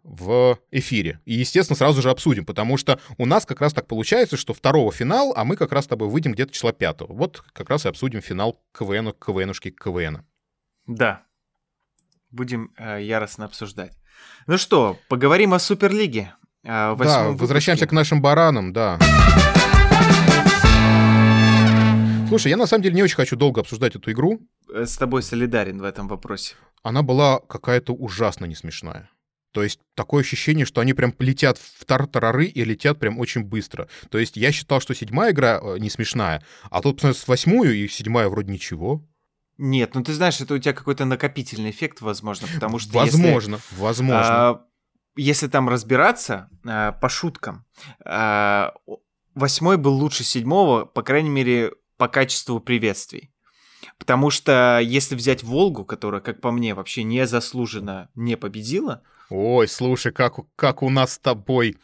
в 0.03 0.59
эфире. 0.71 1.21
И, 1.25 1.35
естественно, 1.35 1.77
сразу 1.77 2.01
же 2.01 2.11
обсудим, 2.11 2.45
потому 2.45 2.77
что 2.77 3.01
у 3.19 3.27
нас 3.27 3.45
как 3.45 3.61
раз 3.61 3.73
так 3.73 3.87
получается, 3.87 4.37
что 4.37 4.55
второго 4.55 4.93
финал, 4.93 5.33
а 5.37 5.45
мы 5.45 5.57
как 5.57 5.73
раз 5.73 5.85
с 5.85 5.89
тобой 5.89 6.09
выйдем 6.09 6.33
где-то 6.33 6.53
числа 6.53 6.73
пятого. 6.73 7.13
Вот 7.13 7.45
как 7.53 7.69
раз 7.69 7.85
и 7.85 7.89
обсудим 7.89 8.21
финал 8.23 8.61
КВН, 8.73 9.13
КВНушки 9.13 9.71
КВН. 9.71 10.25
Да. 10.87 11.23
Будем 12.31 12.73
э, 12.79 13.03
яростно 13.03 13.45
обсуждать. 13.45 13.93
Ну 14.47 14.59
что, 14.59 14.99
поговорим 15.09 15.55
о 15.55 15.59
Суперлиге. 15.59 16.35
О 16.63 16.95
да, 16.95 16.95
выпуске. 16.95 17.41
возвращаемся 17.41 17.87
к 17.87 17.93
нашим 17.93 18.21
баранам, 18.21 18.73
да. 18.73 18.99
Слушай, 22.29 22.51
я 22.51 22.57
на 22.57 22.67
самом 22.67 22.83
деле 22.83 22.95
не 22.95 23.03
очень 23.03 23.17
хочу 23.17 23.35
долго 23.35 23.61
обсуждать 23.61 23.97
эту 23.97 24.13
игру. 24.13 24.41
Э, 24.73 24.87
с 24.87 24.97
тобой 24.97 25.23
солидарен 25.23 25.81
в 25.81 25.85
этом 25.85 26.07
вопросе. 26.07 26.55
Она 26.83 27.03
была 27.03 27.41
какая-то 27.41 27.93
ужасно 27.93 28.45
несмешная. 28.45 29.11
То 29.53 29.65
есть 29.65 29.81
такое 29.97 30.23
ощущение, 30.23 30.65
что 30.65 30.81
они 30.81 30.93
прям 30.93 31.13
летят 31.19 31.59
в 31.59 31.85
тартарары 31.85 32.47
и 32.47 32.65
летят 32.65 33.01
прям 33.01 33.19
очень 33.19 33.43
быстро. 33.43 33.89
То 34.11 34.19
есть 34.19 34.37
я 34.37 34.53
считал, 34.53 34.81
что 34.81 34.95
седьмая 34.95 35.33
игра 35.33 35.59
э, 35.61 35.79
не 35.79 35.91
смешная, 35.91 36.45
а 36.71 36.81
тут 36.81 37.03
с 37.03 37.27
восьмую 37.27 37.75
и 37.75 37.89
седьмая 37.89 38.29
вроде 38.29 38.53
ничего. 38.53 39.05
Нет, 39.59 39.95
ну 39.95 40.03
ты 40.03 40.15
знаешь, 40.15 40.41
это 40.41 40.55
у 40.55 40.59
тебя 40.59 40.73
какой-то 40.73 41.05
накопительный 41.05 41.71
эффект, 41.71 42.01
возможно, 42.01 42.47
потому 42.55 42.79
что 42.79 42.95
Возможно, 42.95 43.57
если, 43.57 43.83
возможно. 43.83 44.49
А, 44.51 44.65
если 45.17 45.49
там 45.49 45.69
разбираться 45.69 46.49
а, 46.65 46.93
по 46.93 47.09
шуткам, 47.09 47.65
а, 48.05 48.75
восьмой 49.35 49.77
был 49.77 49.95
лучше 49.95 50.25
седьмого, 50.25 50.85
по 50.85 51.03
крайней 51.03 51.31
мере, 51.31 51.73
по 51.97 52.09
качеству 52.09 52.61
приветствий. 52.61 53.31
Потому 53.99 54.31
что 54.31 54.81
если 54.83 55.15
взять 55.15 55.43
Волгу, 55.43 55.85
которая, 55.85 56.21
как 56.21 56.41
по 56.41 56.51
мне, 56.51 56.75
вообще 56.75 57.03
незаслуженно 57.03 58.09
не 58.15 58.37
победила... 58.37 59.03
Ой, 59.29 59.69
слушай, 59.69 60.11
как, 60.13 60.41
как 60.57 60.83
у 60.83 60.91
нас 60.91 61.15
с 61.15 61.19
тобой 61.19 61.77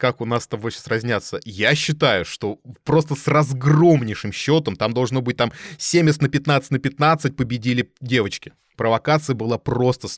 как 0.00 0.22
у 0.22 0.24
нас 0.24 0.44
с 0.44 0.46
тобой 0.48 0.72
сейчас 0.72 0.86
разнятся. 0.88 1.38
Я 1.44 1.74
считаю, 1.74 2.24
что 2.24 2.58
просто 2.84 3.14
с 3.14 3.28
разгромнейшим 3.28 4.32
счетом, 4.32 4.74
там 4.74 4.94
должно 4.94 5.20
быть 5.20 5.36
там 5.36 5.52
70 5.76 6.22
на 6.22 6.28
15 6.28 6.70
на 6.70 6.78
15 6.78 7.36
победили 7.36 7.92
девочки. 8.00 8.54
Провокация 8.76 9.36
была 9.36 9.58
просто... 9.58 10.08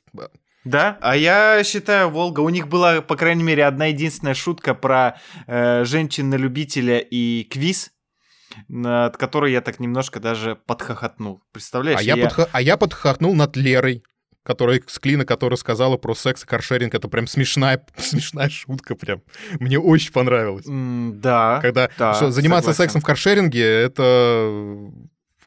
Да, 0.65 0.99
а 1.01 1.17
я 1.17 1.63
считаю, 1.65 2.11
Волга, 2.11 2.41
у 2.41 2.49
них 2.49 2.69
была, 2.69 3.01
по 3.01 3.17
крайней 3.17 3.43
мере, 3.43 3.65
одна 3.65 3.87
единственная 3.87 4.35
шутка 4.35 4.75
про 4.75 5.19
э, 5.47 5.85
женщин-любителя 5.85 6.99
и 6.99 7.45
квиз, 7.45 7.91
над 8.69 9.17
которой 9.17 9.53
я 9.53 9.61
так 9.61 9.81
немножко 9.81 10.21
даже 10.21 10.57
подхохотнул. 10.67 11.43
Представляешь? 11.53 11.99
А 11.99 12.03
я, 12.03 12.15
я... 12.15 12.29
Подх... 12.29 12.49
а 12.53 12.63
я 12.63 12.77
подхохотнул 12.77 13.35
над 13.35 13.57
Лерой 13.57 14.05
которая 14.45 14.83
с 14.87 14.99
Клина, 14.99 15.25
которая 15.25 15.57
сказала 15.57 15.97
про 15.97 16.15
секс 16.15 16.43
и 16.43 16.47
каршеринг, 16.47 16.95
это 16.95 17.09
прям 17.09 17.27
смешная, 17.27 17.85
смешная 17.97 18.51
шутка 18.51 18.95
прям. 18.95 19.23
Мне 19.61 19.79
очень 19.79 20.13
понравилось. 20.13 20.67
Mm, 20.67 21.13
да. 21.21 21.61
Когда 21.63 21.89
да, 21.97 22.15
что, 22.15 22.31
заниматься 22.31 22.73
согласен. 22.73 22.83
сексом 22.83 23.01
в 23.03 23.05
каршеринге, 23.05 23.65
это 23.65 24.91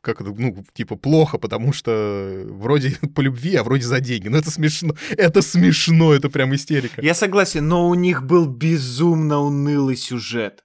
как 0.06 0.22
это, 0.22 0.32
ну, 0.38 0.64
типа, 0.74 0.96
плохо, 0.96 1.38
потому 1.38 1.74
что 1.74 2.46
вроде 2.50 2.98
по 3.16 3.22
любви, 3.22 3.56
а 3.56 3.64
вроде 3.64 3.86
за 3.86 4.00
деньги. 4.00 4.28
Но 4.28 4.38
это 4.38 4.52
смешно. 4.52 4.96
Это 5.10 5.42
смешно, 5.42 6.14
это 6.14 6.30
прям 6.30 6.54
истерика. 6.54 7.02
Я 7.02 7.14
согласен, 7.14 7.68
но 7.68 7.90
у 7.90 7.96
них 7.96 8.24
был 8.24 8.46
безумно 8.46 9.40
унылый 9.40 9.98
сюжет. 9.98 10.64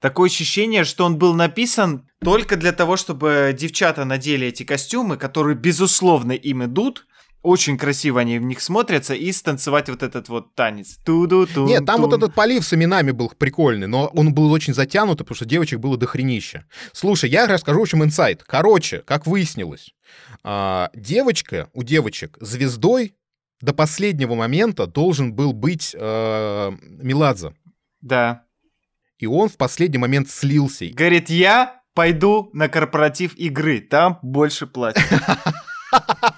Такое 0.00 0.28
ощущение, 0.28 0.84
что 0.84 1.06
он 1.06 1.16
был 1.16 1.34
написан 1.34 2.06
только 2.20 2.56
для 2.56 2.72
того, 2.72 2.96
чтобы 2.96 3.56
девчата 3.58 4.04
надели 4.04 4.46
эти 4.46 4.62
костюмы, 4.62 5.16
которые, 5.16 5.56
безусловно, 5.56 6.32
им 6.32 6.64
идут, 6.64 7.06
очень 7.46 7.78
красиво 7.78 8.20
они 8.20 8.40
в 8.40 8.42
них 8.42 8.60
смотрятся, 8.60 9.14
и 9.14 9.30
станцевать 9.30 9.88
вот 9.88 10.02
этот 10.02 10.28
вот 10.28 10.54
танец. 10.56 10.98
Ту-ду-ту. 11.04 11.66
Нет, 11.66 11.86
там 11.86 12.00
вот 12.00 12.12
этот 12.12 12.34
полив 12.34 12.64
с 12.64 12.74
именами 12.74 13.12
был 13.12 13.32
прикольный, 13.38 13.86
но 13.86 14.08
он 14.08 14.34
был 14.34 14.50
очень 14.50 14.74
затянутый, 14.74 15.24
потому 15.24 15.36
что 15.36 15.44
девочек 15.44 15.78
было 15.78 15.96
дохренища. 15.96 16.64
Слушай, 16.92 17.30
я 17.30 17.46
расскажу, 17.46 17.78
в 17.78 17.82
общем, 17.82 18.02
инсайт. 18.02 18.42
Короче, 18.42 18.98
как 18.98 19.28
выяснилось, 19.28 19.94
а, 20.42 20.90
девочка 20.92 21.70
у 21.72 21.84
девочек 21.84 22.36
звездой 22.40 23.14
до 23.60 23.72
последнего 23.72 24.34
момента 24.34 24.86
должен 24.86 25.32
был 25.32 25.52
быть 25.52 25.94
э, 25.98 26.72
Меладзе. 26.82 27.54
Да. 28.00 28.44
И 29.18 29.26
он 29.26 29.48
в 29.48 29.56
последний 29.56 29.98
момент 29.98 30.28
слился. 30.30 30.86
Говорит, 30.92 31.30
я 31.30 31.80
пойду 31.94 32.50
на 32.52 32.68
корпоратив 32.68 33.34
игры, 33.36 33.80
там 33.80 34.18
больше 34.20 34.66
платят. 34.66 35.04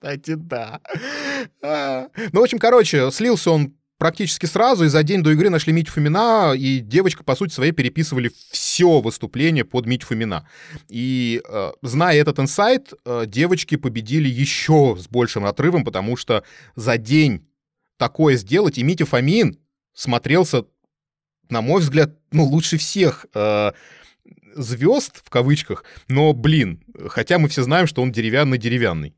Кстати, 0.00 0.34
да. 0.34 0.80
А. 1.62 2.08
Ну, 2.32 2.40
в 2.40 2.42
общем, 2.42 2.58
короче, 2.58 3.10
слился 3.10 3.50
он 3.50 3.74
практически 3.98 4.46
сразу, 4.46 4.86
и 4.86 4.88
за 4.88 5.02
день 5.02 5.22
до 5.22 5.30
игры 5.32 5.50
нашли 5.50 5.74
Митю 5.74 5.92
Фомина, 5.92 6.54
и 6.56 6.78
девочка, 6.78 7.22
по 7.22 7.36
сути 7.36 7.52
своей, 7.52 7.72
переписывали 7.72 8.32
все 8.50 9.02
выступление 9.02 9.66
под 9.66 9.84
Митю 9.84 10.06
Фомина. 10.06 10.48
И, 10.88 11.42
э, 11.46 11.72
зная 11.82 12.16
этот 12.16 12.38
инсайт, 12.38 12.94
э, 13.04 13.24
девочки 13.26 13.76
победили 13.76 14.26
еще 14.26 14.96
с 14.98 15.06
большим 15.06 15.44
отрывом, 15.44 15.84
потому 15.84 16.16
что 16.16 16.44
за 16.76 16.96
день 16.96 17.46
такое 17.98 18.36
сделать, 18.36 18.78
и 18.78 18.82
Митя 18.82 19.04
Фомин 19.04 19.58
смотрелся, 19.92 20.64
на 21.50 21.60
мой 21.60 21.82
взгляд, 21.82 22.16
ну, 22.32 22.44
лучше 22.44 22.78
всех 22.78 23.26
э, 23.34 23.72
звезд, 24.56 25.20
в 25.22 25.28
кавычках, 25.28 25.84
но, 26.08 26.32
блин, 26.32 26.82
хотя 27.08 27.38
мы 27.38 27.48
все 27.48 27.62
знаем, 27.62 27.86
что 27.86 28.00
он 28.00 28.12
деревянный-деревянный. 28.12 29.14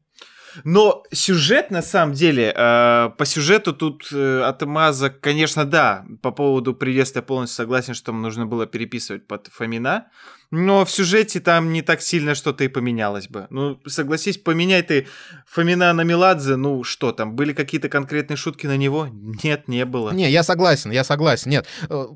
Но 0.64 1.04
сюжет, 1.12 1.70
на 1.70 1.82
самом 1.82 2.14
деле, 2.14 2.52
э, 2.56 3.10
по 3.16 3.24
сюжету 3.24 3.72
тут 3.72 4.08
э, 4.12 4.42
отмазок, 4.42 5.20
конечно, 5.20 5.64
да. 5.64 6.04
По 6.22 6.30
поводу 6.30 6.74
приветствия 6.74 7.22
полностью 7.22 7.56
согласен, 7.56 7.94
что 7.94 8.12
нужно 8.12 8.46
было 8.46 8.66
переписывать 8.66 9.26
под 9.26 9.48
Фомина. 9.48 10.08
Но 10.50 10.84
в 10.84 10.90
сюжете 10.90 11.40
там 11.40 11.72
не 11.72 11.80
так 11.80 12.02
сильно 12.02 12.34
что-то 12.34 12.64
и 12.64 12.68
поменялось 12.68 13.28
бы. 13.28 13.46
Ну, 13.50 13.80
согласись, 13.86 14.36
поменяй 14.36 14.82
ты 14.82 15.06
Фомина 15.46 15.92
на 15.94 16.02
Меладзе, 16.02 16.56
ну 16.56 16.84
что 16.84 17.12
там, 17.12 17.34
были 17.34 17.54
какие-то 17.54 17.88
конкретные 17.88 18.36
шутки 18.36 18.66
на 18.66 18.76
него? 18.76 19.08
Нет, 19.42 19.66
не 19.68 19.86
было. 19.86 20.10
Не, 20.10 20.30
я 20.30 20.42
согласен, 20.42 20.90
я 20.90 21.04
согласен. 21.04 21.50
Нет, 21.50 21.66
э, 21.88 22.06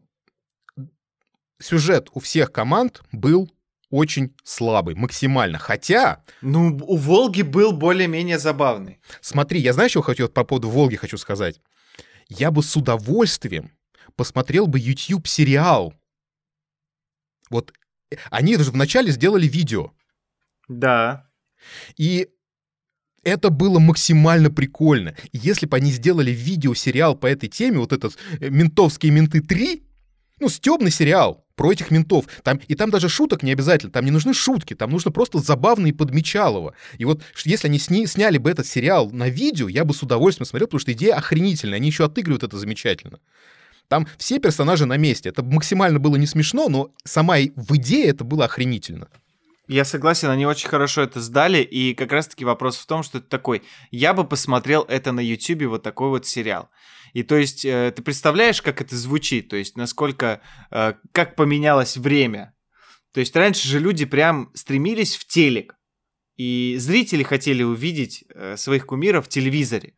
сюжет 1.59 2.09
у 2.13 2.21
всех 2.21 2.53
команд 2.53 3.03
был 3.13 3.51
очень 3.91 4.35
слабый, 4.45 4.95
максимально. 4.95 5.59
Хотя... 5.59 6.23
Ну, 6.41 6.77
у 6.83 6.97
Волги 6.97 7.43
был 7.43 7.73
более-менее 7.73 8.39
забавный. 8.39 9.01
Смотри, 9.21 9.61
я 9.61 9.73
знаешь, 9.73 9.93
что 9.93 10.03
хотел 10.03 10.29
по 10.29 10.45
поводу 10.45 10.69
Волги 10.69 10.97
хочу 10.97 11.19
сказать? 11.19 11.61
Я 12.29 12.51
бы 12.51 12.63
с 12.63 12.77
удовольствием 12.77 13.71
посмотрел 14.17 14.67
бы 14.67 14.79
YouTube-сериал. 14.79 15.95
Вот 17.51 17.73
э, 18.11 18.17
они 18.31 18.57
же 18.57 18.71
вначале 18.71 19.13
сделали 19.13 19.47
видео. 19.47 19.93
Да. 20.69 21.31
И 21.97 22.29
это 23.23 23.51
было 23.51 23.79
максимально 23.79 24.51
прикольно. 24.51 25.15
Если 25.33 25.67
бы 25.67 25.77
они 25.77 25.91
сделали 25.93 26.31
видео-сериал 26.31 27.17
по 27.17 27.27
этой 27.27 27.49
теме, 27.49 27.79
вот 27.79 27.93
этот 27.93 28.17
э, 28.41 28.49
«Ментовские 28.49 29.13
менты 29.13 29.39
3», 29.41 29.83
ну, 30.41 30.49
стебный 30.49 30.91
сериал, 30.91 31.45
про 31.57 31.73
этих 31.73 31.91
ментов. 31.91 32.27
Там, 32.43 32.61
и 32.69 32.75
там 32.75 32.91
даже 32.91 33.09
шуток 33.09 33.43
не 33.43 33.53
обязательно, 33.53 33.91
там 33.91 34.05
не 34.05 34.11
нужны 34.11 34.35
шутки, 34.35 34.75
там 34.75 34.91
нужно 34.91 35.11
просто 35.11 35.39
забавно 35.39 35.87
и 35.87 35.93
подмечалово. 35.93 36.75
И 36.99 37.05
вот 37.05 37.23
если 37.45 37.69
они 37.69 37.79
сни, 37.79 38.07
сняли 38.07 38.39
бы 38.39 38.51
этот 38.51 38.67
сериал 38.67 39.11
на 39.11 39.29
видео, 39.29 39.69
я 39.69 39.85
бы 39.85 39.95
с 39.95 40.03
удовольствием 40.03 40.47
смотрел, 40.47 40.69
потому 40.69 40.81
что 40.81 40.93
идея 40.93 41.15
охренительная, 41.15 41.79
они 41.79 41.89
еще 41.89 42.05
отыгрывают 42.05 42.45
это 42.45 42.59
замечательно. 42.59 43.19
Там 43.89 44.07
все 44.19 44.39
персонажи 44.39 44.85
на 44.85 44.97
месте. 44.97 45.29
Это 45.29 45.43
максимально 45.45 45.99
было 45.99 46.17
не 46.17 46.27
смешно, 46.27 46.69
но 46.69 46.91
сама 47.05 47.37
в 47.37 47.77
идее 47.77 48.07
это 48.09 48.25
было 48.25 48.45
охренительно. 48.45 49.09
Я 49.69 49.85
согласен, 49.85 50.29
они 50.29 50.47
очень 50.47 50.69
хорошо 50.69 51.03
это 51.03 51.21
сдали, 51.21 51.59
и 51.59 51.95
как 51.95 52.13
раз-таки 52.13 52.45
вопрос 52.45 52.77
в 52.77 52.87
том, 52.87 53.03
что 53.03 53.19
это 53.19 53.29
такой, 53.29 53.63
я 53.91 54.15
бы 54.15 54.25
посмотрел 54.25 54.83
это 54.83 55.11
на 55.11 55.21
YouTube, 55.21 55.65
вот 55.65 55.83
такой 55.83 56.09
вот 56.09 56.25
сериал. 56.25 56.71
И 57.15 57.25
то 57.25 57.37
есть 57.37 57.65
э, 57.65 57.93
ты 57.95 58.03
представляешь, 58.03 58.63
как 58.63 58.81
это 58.81 58.95
звучит, 58.97 59.49
то 59.49 59.57
есть 59.57 59.77
насколько, 59.77 60.41
э, 60.71 60.95
как 61.13 61.35
поменялось 61.35 61.97
время. 61.97 62.55
То 63.13 63.21
есть 63.21 63.35
раньше 63.35 63.67
же 63.67 63.81
люди 63.81 64.05
прям 64.05 64.51
стремились 64.55 65.17
в 65.17 65.27
телек, 65.27 65.77
и 66.37 66.77
зрители 66.79 67.25
хотели 67.25 67.63
увидеть 67.65 68.25
э, 68.29 68.57
своих 68.57 68.87
кумиров 68.87 69.27
в 69.27 69.29
телевизоре. 69.29 69.95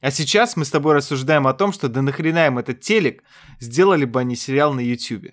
А 0.00 0.10
сейчас 0.10 0.56
мы 0.56 0.64
с 0.64 0.70
тобой 0.70 0.94
рассуждаем 0.94 1.46
о 1.46 1.54
том, 1.54 1.72
что 1.72 1.88
да 1.88 2.02
нахрена 2.02 2.46
им 2.46 2.58
этот 2.58 2.80
телек, 2.80 3.22
сделали 3.60 4.04
бы 4.04 4.20
они 4.20 4.36
сериал 4.36 4.74
на 4.74 4.80
YouTube. 4.80 5.32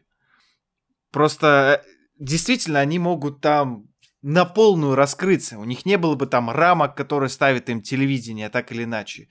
Просто 1.11 1.83
действительно, 2.23 2.79
они 2.79 2.99
могут 2.99 3.41
там 3.41 3.85
на 4.21 4.45
полную 4.45 4.95
раскрыться. 4.95 5.57
У 5.57 5.65
них 5.65 5.85
не 5.85 5.97
было 5.97 6.15
бы 6.15 6.25
там 6.25 6.49
рамок, 6.49 6.95
которые 6.95 7.29
ставят 7.29 7.69
им 7.69 7.81
телевидение, 7.81 8.49
так 8.49 8.71
или 8.71 8.85
иначе. 8.85 9.27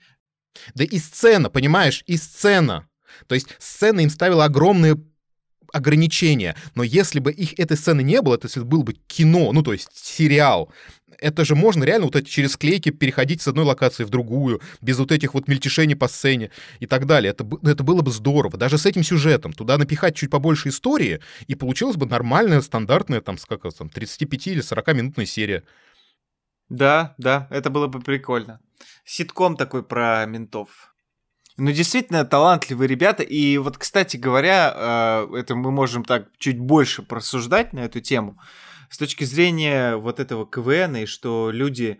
Да 0.75 0.83
и 0.83 0.97
сцена, 0.99 1.49
понимаешь, 1.49 2.03
и 2.05 2.15
сцена. 2.15 2.87
То 3.27 3.35
есть 3.35 3.47
сцена 3.59 4.01
им 4.01 4.09
ставила 4.09 4.45
огромные 4.45 4.97
ограничения. 5.71 6.55
Но 6.75 6.83
если 6.83 7.19
бы 7.19 7.31
их 7.31 7.59
этой 7.59 7.75
сцены 7.75 8.01
не 8.01 8.21
было, 8.21 8.35
это 8.35 8.47
если 8.47 8.61
был 8.61 8.83
бы 8.83 8.93
кино, 8.93 9.51
ну, 9.51 9.63
то 9.63 9.73
есть 9.73 9.89
сериал, 9.93 10.71
это 11.23 11.45
же 11.45 11.55
можно 11.55 11.83
реально 11.83 12.05
вот 12.05 12.15
эти 12.15 12.29
через 12.29 12.53
склейки 12.53 12.89
переходить 12.89 13.41
с 13.41 13.47
одной 13.47 13.65
локации 13.65 14.03
в 14.03 14.09
другую, 14.09 14.61
без 14.81 14.99
вот 14.99 15.11
этих 15.11 15.33
вот 15.33 15.47
мельтешений 15.47 15.95
по 15.95 16.07
сцене 16.07 16.51
и 16.79 16.85
так 16.85 17.05
далее. 17.05 17.31
Это, 17.31 17.47
это 17.63 17.83
было 17.83 18.01
бы 18.01 18.11
здорово. 18.11 18.57
Даже 18.57 18.77
с 18.77 18.85
этим 18.85 19.03
сюжетом. 19.03 19.53
Туда 19.53 19.77
напихать 19.77 20.15
чуть 20.15 20.29
побольше 20.29 20.69
истории, 20.69 21.21
и 21.47 21.55
получилась 21.55 21.95
бы 21.95 22.05
нормальная, 22.05 22.61
стандартная, 22.61 23.21
там, 23.21 23.37
как 23.47 23.73
там, 23.73 23.89
35 23.89 24.47
или 24.47 24.61
40-минутная 24.61 25.25
серия. 25.25 25.63
Да, 26.69 27.15
да, 27.17 27.47
это 27.49 27.69
было 27.69 27.87
бы 27.87 28.01
прикольно. 28.01 28.59
Ситком 29.05 29.55
такой 29.55 29.83
про 29.83 30.25
ментов. 30.25 30.92
Ну, 31.57 31.71
действительно, 31.71 32.25
талантливые 32.25 32.87
ребята. 32.87 33.23
И 33.23 33.57
вот, 33.57 33.77
кстати 33.77 34.17
говоря, 34.17 34.73
э, 35.31 35.37
это 35.37 35.55
мы 35.55 35.71
можем 35.71 36.03
так 36.03 36.29
чуть 36.37 36.59
больше 36.59 37.03
просуждать 37.03 37.73
на 37.73 37.81
эту 37.81 37.99
тему 38.01 38.39
с 38.89 38.97
точки 38.97 39.23
зрения 39.23 39.95
вот 39.95 40.19
этого 40.19 40.45
КВН, 40.45 40.97
и 40.97 41.05
что 41.05 41.49
люди 41.51 41.99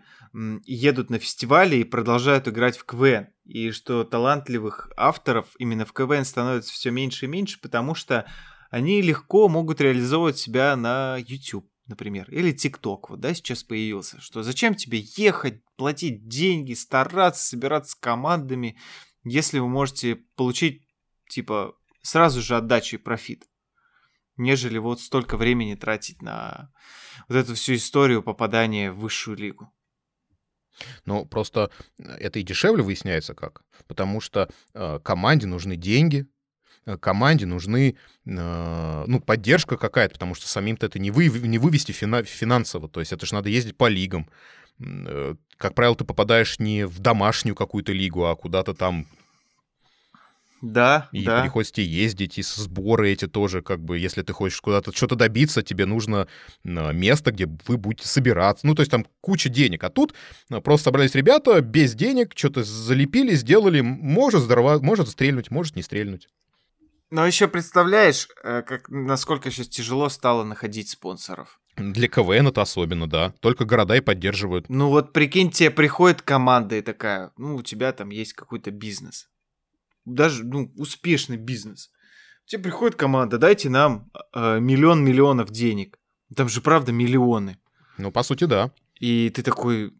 едут 0.64 1.10
на 1.10 1.18
фестивали 1.18 1.76
и 1.76 1.84
продолжают 1.84 2.48
играть 2.48 2.76
в 2.76 2.84
КВН, 2.84 3.28
и 3.44 3.70
что 3.70 4.04
талантливых 4.04 4.90
авторов 4.96 5.46
именно 5.58 5.84
в 5.84 5.92
КВН 5.92 6.24
становится 6.24 6.72
все 6.72 6.90
меньше 6.90 7.26
и 7.26 7.28
меньше, 7.28 7.60
потому 7.60 7.94
что 7.94 8.26
они 8.70 9.02
легко 9.02 9.48
могут 9.48 9.80
реализовывать 9.80 10.38
себя 10.38 10.76
на 10.76 11.16
YouTube 11.18 11.68
например, 11.86 12.30
или 12.30 12.54
TikTok, 12.54 13.00
вот, 13.10 13.20
да, 13.20 13.34
сейчас 13.34 13.62
появился, 13.62 14.18
что 14.18 14.42
зачем 14.42 14.74
тебе 14.74 15.04
ехать, 15.16 15.60
платить 15.76 16.26
деньги, 16.28 16.72
стараться, 16.72 17.44
собираться 17.44 17.92
с 17.92 17.94
командами, 17.94 18.78
если 19.24 19.58
вы 19.58 19.68
можете 19.68 20.16
получить, 20.36 20.86
типа, 21.28 21.74
сразу 22.02 22.40
же 22.40 22.56
отдачу 22.56 22.96
и 22.96 22.98
профит 22.98 23.48
нежели 24.36 24.78
вот 24.78 25.00
столько 25.00 25.36
времени 25.36 25.74
тратить 25.74 26.22
на 26.22 26.70
вот 27.28 27.36
эту 27.36 27.54
всю 27.54 27.74
историю 27.74 28.22
попадания 28.22 28.90
в 28.90 28.98
высшую 28.98 29.36
лигу. 29.36 29.72
Ну, 31.04 31.24
просто 31.24 31.70
э, 31.98 32.04
это 32.18 32.40
и 32.40 32.42
дешевле 32.42 32.82
выясняется 32.82 33.34
как. 33.34 33.62
Потому 33.86 34.20
что 34.20 34.50
э, 34.74 34.98
команде 35.04 35.46
нужны 35.46 35.76
деньги, 35.76 36.26
э, 36.84 36.98
команде 36.98 37.46
нужны, 37.46 37.96
э, 38.26 39.04
ну, 39.06 39.20
поддержка 39.20 39.76
какая-то, 39.76 40.14
потому 40.14 40.34
что 40.34 40.48
самим-то 40.48 40.86
это 40.86 40.98
не, 40.98 41.12
вы, 41.12 41.28
не 41.28 41.58
вывести 41.58 41.92
фина, 41.92 42.24
финансово. 42.24 42.88
То 42.88 42.98
есть 43.00 43.12
это 43.12 43.24
же 43.24 43.34
надо 43.34 43.50
ездить 43.50 43.76
по 43.76 43.86
лигам. 43.88 44.28
Э, 44.80 45.36
как 45.58 45.74
правило, 45.74 45.96
ты 45.96 46.04
попадаешь 46.04 46.58
не 46.58 46.86
в 46.86 46.98
домашнюю 47.00 47.54
какую-то 47.54 47.92
лигу, 47.92 48.24
а 48.24 48.36
куда-то 48.36 48.74
там 48.74 49.06
да, 50.64 51.10
и 51.12 51.24
да. 51.24 51.42
приходится 51.42 51.82
ездить, 51.82 52.38
и 52.38 52.42
сборы 52.42 53.10
эти 53.10 53.28
тоже, 53.28 53.60
как 53.60 53.80
бы, 53.80 53.98
если 53.98 54.22
ты 54.22 54.32
хочешь 54.32 54.62
куда-то 54.62 54.92
что-то 54.92 55.14
добиться, 55.14 55.62
тебе 55.62 55.84
нужно 55.84 56.26
а, 56.64 56.90
место, 56.90 57.32
где 57.32 57.46
вы 57.66 57.76
будете 57.76 58.08
собираться. 58.08 58.66
Ну, 58.66 58.74
то 58.74 58.80
есть 58.80 58.90
там 58.90 59.06
куча 59.20 59.50
денег. 59.50 59.84
А 59.84 59.90
тут 59.90 60.14
а, 60.50 60.62
просто 60.62 60.84
собрались 60.84 61.14
ребята 61.14 61.60
без 61.60 61.94
денег, 61.94 62.32
что-то 62.34 62.64
залепили, 62.64 63.34
сделали, 63.34 63.82
может, 63.82 64.40
здорово, 64.40 64.78
может 64.80 65.08
стрельнуть, 65.08 65.50
может 65.50 65.76
не 65.76 65.82
стрельнуть. 65.82 66.28
Но 67.10 67.26
еще 67.26 67.46
представляешь, 67.46 68.28
э, 68.42 68.62
как, 68.62 68.88
насколько 68.88 69.50
сейчас 69.50 69.68
тяжело 69.68 70.08
стало 70.08 70.44
находить 70.44 70.88
спонсоров. 70.88 71.60
Для 71.76 72.08
КВН 72.08 72.48
это 72.48 72.62
особенно, 72.62 73.08
да. 73.08 73.34
Только 73.40 73.64
города 73.64 73.96
и 73.96 74.00
поддерживают. 74.00 74.68
Ну 74.68 74.88
вот 74.88 75.12
прикинь, 75.12 75.50
тебе 75.50 75.70
приходит 75.70 76.22
команда 76.22 76.76
и 76.76 76.82
такая, 76.82 77.32
ну 77.36 77.56
у 77.56 77.62
тебя 77.62 77.92
там 77.92 78.10
есть 78.10 78.32
какой-то 78.32 78.70
бизнес 78.70 79.28
даже 80.04 80.44
ну, 80.44 80.70
успешный 80.76 81.36
бизнес. 81.36 81.90
Тебе 82.46 82.64
приходит 82.64 82.96
команда, 82.96 83.38
дайте 83.38 83.70
нам 83.70 84.10
э, 84.34 84.60
миллион 84.60 85.04
миллионов 85.04 85.50
денег. 85.50 85.98
Там 86.36 86.48
же 86.48 86.60
правда 86.60 86.92
миллионы. 86.92 87.58
Ну, 87.96 88.10
по 88.12 88.22
сути, 88.22 88.44
да. 88.44 88.70
И 89.00 89.30
ты 89.30 89.42
такой, 89.42 89.94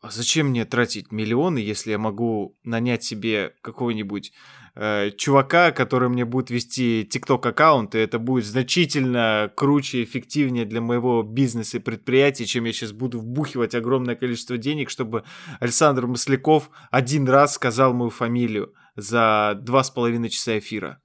а 0.00 0.10
зачем 0.10 0.48
мне 0.48 0.64
тратить 0.64 1.10
миллионы, 1.10 1.58
если 1.58 1.90
я 1.90 1.98
могу 1.98 2.56
нанять 2.62 3.02
себе 3.02 3.54
какого-нибудь 3.62 4.32
э, 4.76 5.10
чувака, 5.16 5.72
который 5.72 6.08
мне 6.08 6.24
будет 6.24 6.50
вести 6.50 7.04
тикток 7.10 7.44
аккаунт, 7.46 7.96
и 7.96 7.98
это 7.98 8.20
будет 8.20 8.44
значительно 8.44 9.50
круче 9.56 9.98
и 9.98 10.04
эффективнее 10.04 10.66
для 10.66 10.80
моего 10.80 11.24
бизнеса 11.24 11.78
и 11.78 11.80
предприятия, 11.80 12.46
чем 12.46 12.64
я 12.64 12.72
сейчас 12.72 12.92
буду 12.92 13.18
вбухивать 13.18 13.74
огромное 13.74 14.14
количество 14.14 14.56
денег, 14.56 14.88
чтобы 14.88 15.24
Александр 15.58 16.06
Масляков 16.06 16.70
один 16.92 17.28
раз 17.28 17.54
сказал 17.54 17.92
мою 17.92 18.10
фамилию 18.10 18.72
за 18.94 19.58
два 19.60 19.82
с 19.82 19.90
половиной 19.90 20.28
часа 20.28 20.58
эфира. 20.58 21.00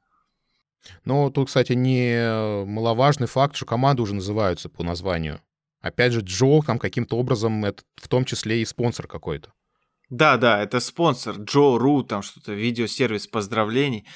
Ну, 1.05 1.31
тут, 1.31 1.47
кстати, 1.47 1.73
не 1.73 2.65
маловажный 2.65 3.27
факт, 3.27 3.55
что 3.55 3.65
команды 3.65 4.03
уже 4.03 4.13
называются 4.13 4.69
по 4.69 4.83
названию. 4.83 5.41
Опять 5.83 6.13
же, 6.13 6.21
Джо 6.21 6.61
там 6.65 6.79
каким-то 6.79 7.17
образом, 7.17 7.65
это 7.65 7.83
в 7.97 8.07
том 8.07 8.23
числе 8.23 8.61
и 8.61 8.65
спонсор 8.65 9.05
какой-то. 9.05 9.51
Да, 10.09 10.37
да, 10.37 10.63
это 10.63 10.79
спонсор 10.79 11.35
Джо 11.35 11.77
Ру, 11.77 12.03
там 12.03 12.21
что-то, 12.21 12.53
видеосервис 12.53 13.27
поздравлений. 13.27 14.07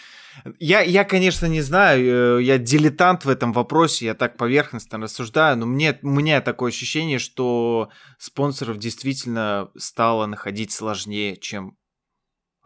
Я, 0.59 0.81
я, 0.81 1.03
конечно, 1.03 1.45
не 1.47 1.61
знаю, 1.61 2.39
э, 2.39 2.43
я 2.43 2.57
дилетант 2.57 3.25
в 3.25 3.29
этом 3.29 3.51
вопросе, 3.51 4.05
я 4.05 4.13
так 4.13 4.37
поверхностно 4.37 4.97
рассуждаю, 4.97 5.57
но 5.57 5.65
мне, 5.65 5.99
у 6.03 6.09
меня 6.09 6.39
такое 6.39 6.69
ощущение, 6.69 7.19
что 7.19 7.89
спонсоров 8.17 8.77
действительно 8.77 9.69
стало 9.75 10.25
находить 10.25 10.71
сложнее, 10.71 11.35
чем 11.35 11.75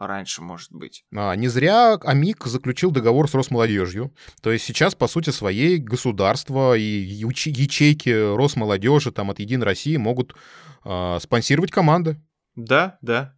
раньше, 0.06 0.42
может 0.42 0.72
быть. 0.72 1.04
А, 1.14 1.34
не 1.34 1.48
зря 1.48 1.94
АМИК 1.94 2.46
заключил 2.46 2.90
договор 2.90 3.28
с 3.28 3.34
Росмолодежью. 3.34 4.14
То 4.40 4.50
есть 4.50 4.64
сейчас, 4.64 4.94
по 4.94 5.08
сути 5.08 5.30
своей, 5.30 5.78
государство 5.78 6.76
и 6.76 6.82
ячейки 6.82 8.34
Росмолодежи 8.36 9.12
там, 9.12 9.30
от 9.30 9.38
Единой 9.38 9.66
России 9.66 9.96
могут 9.96 10.34
э, 10.84 11.18
спонсировать 11.20 11.70
команды. 11.70 12.20
Да, 12.54 12.98
да. 13.02 13.36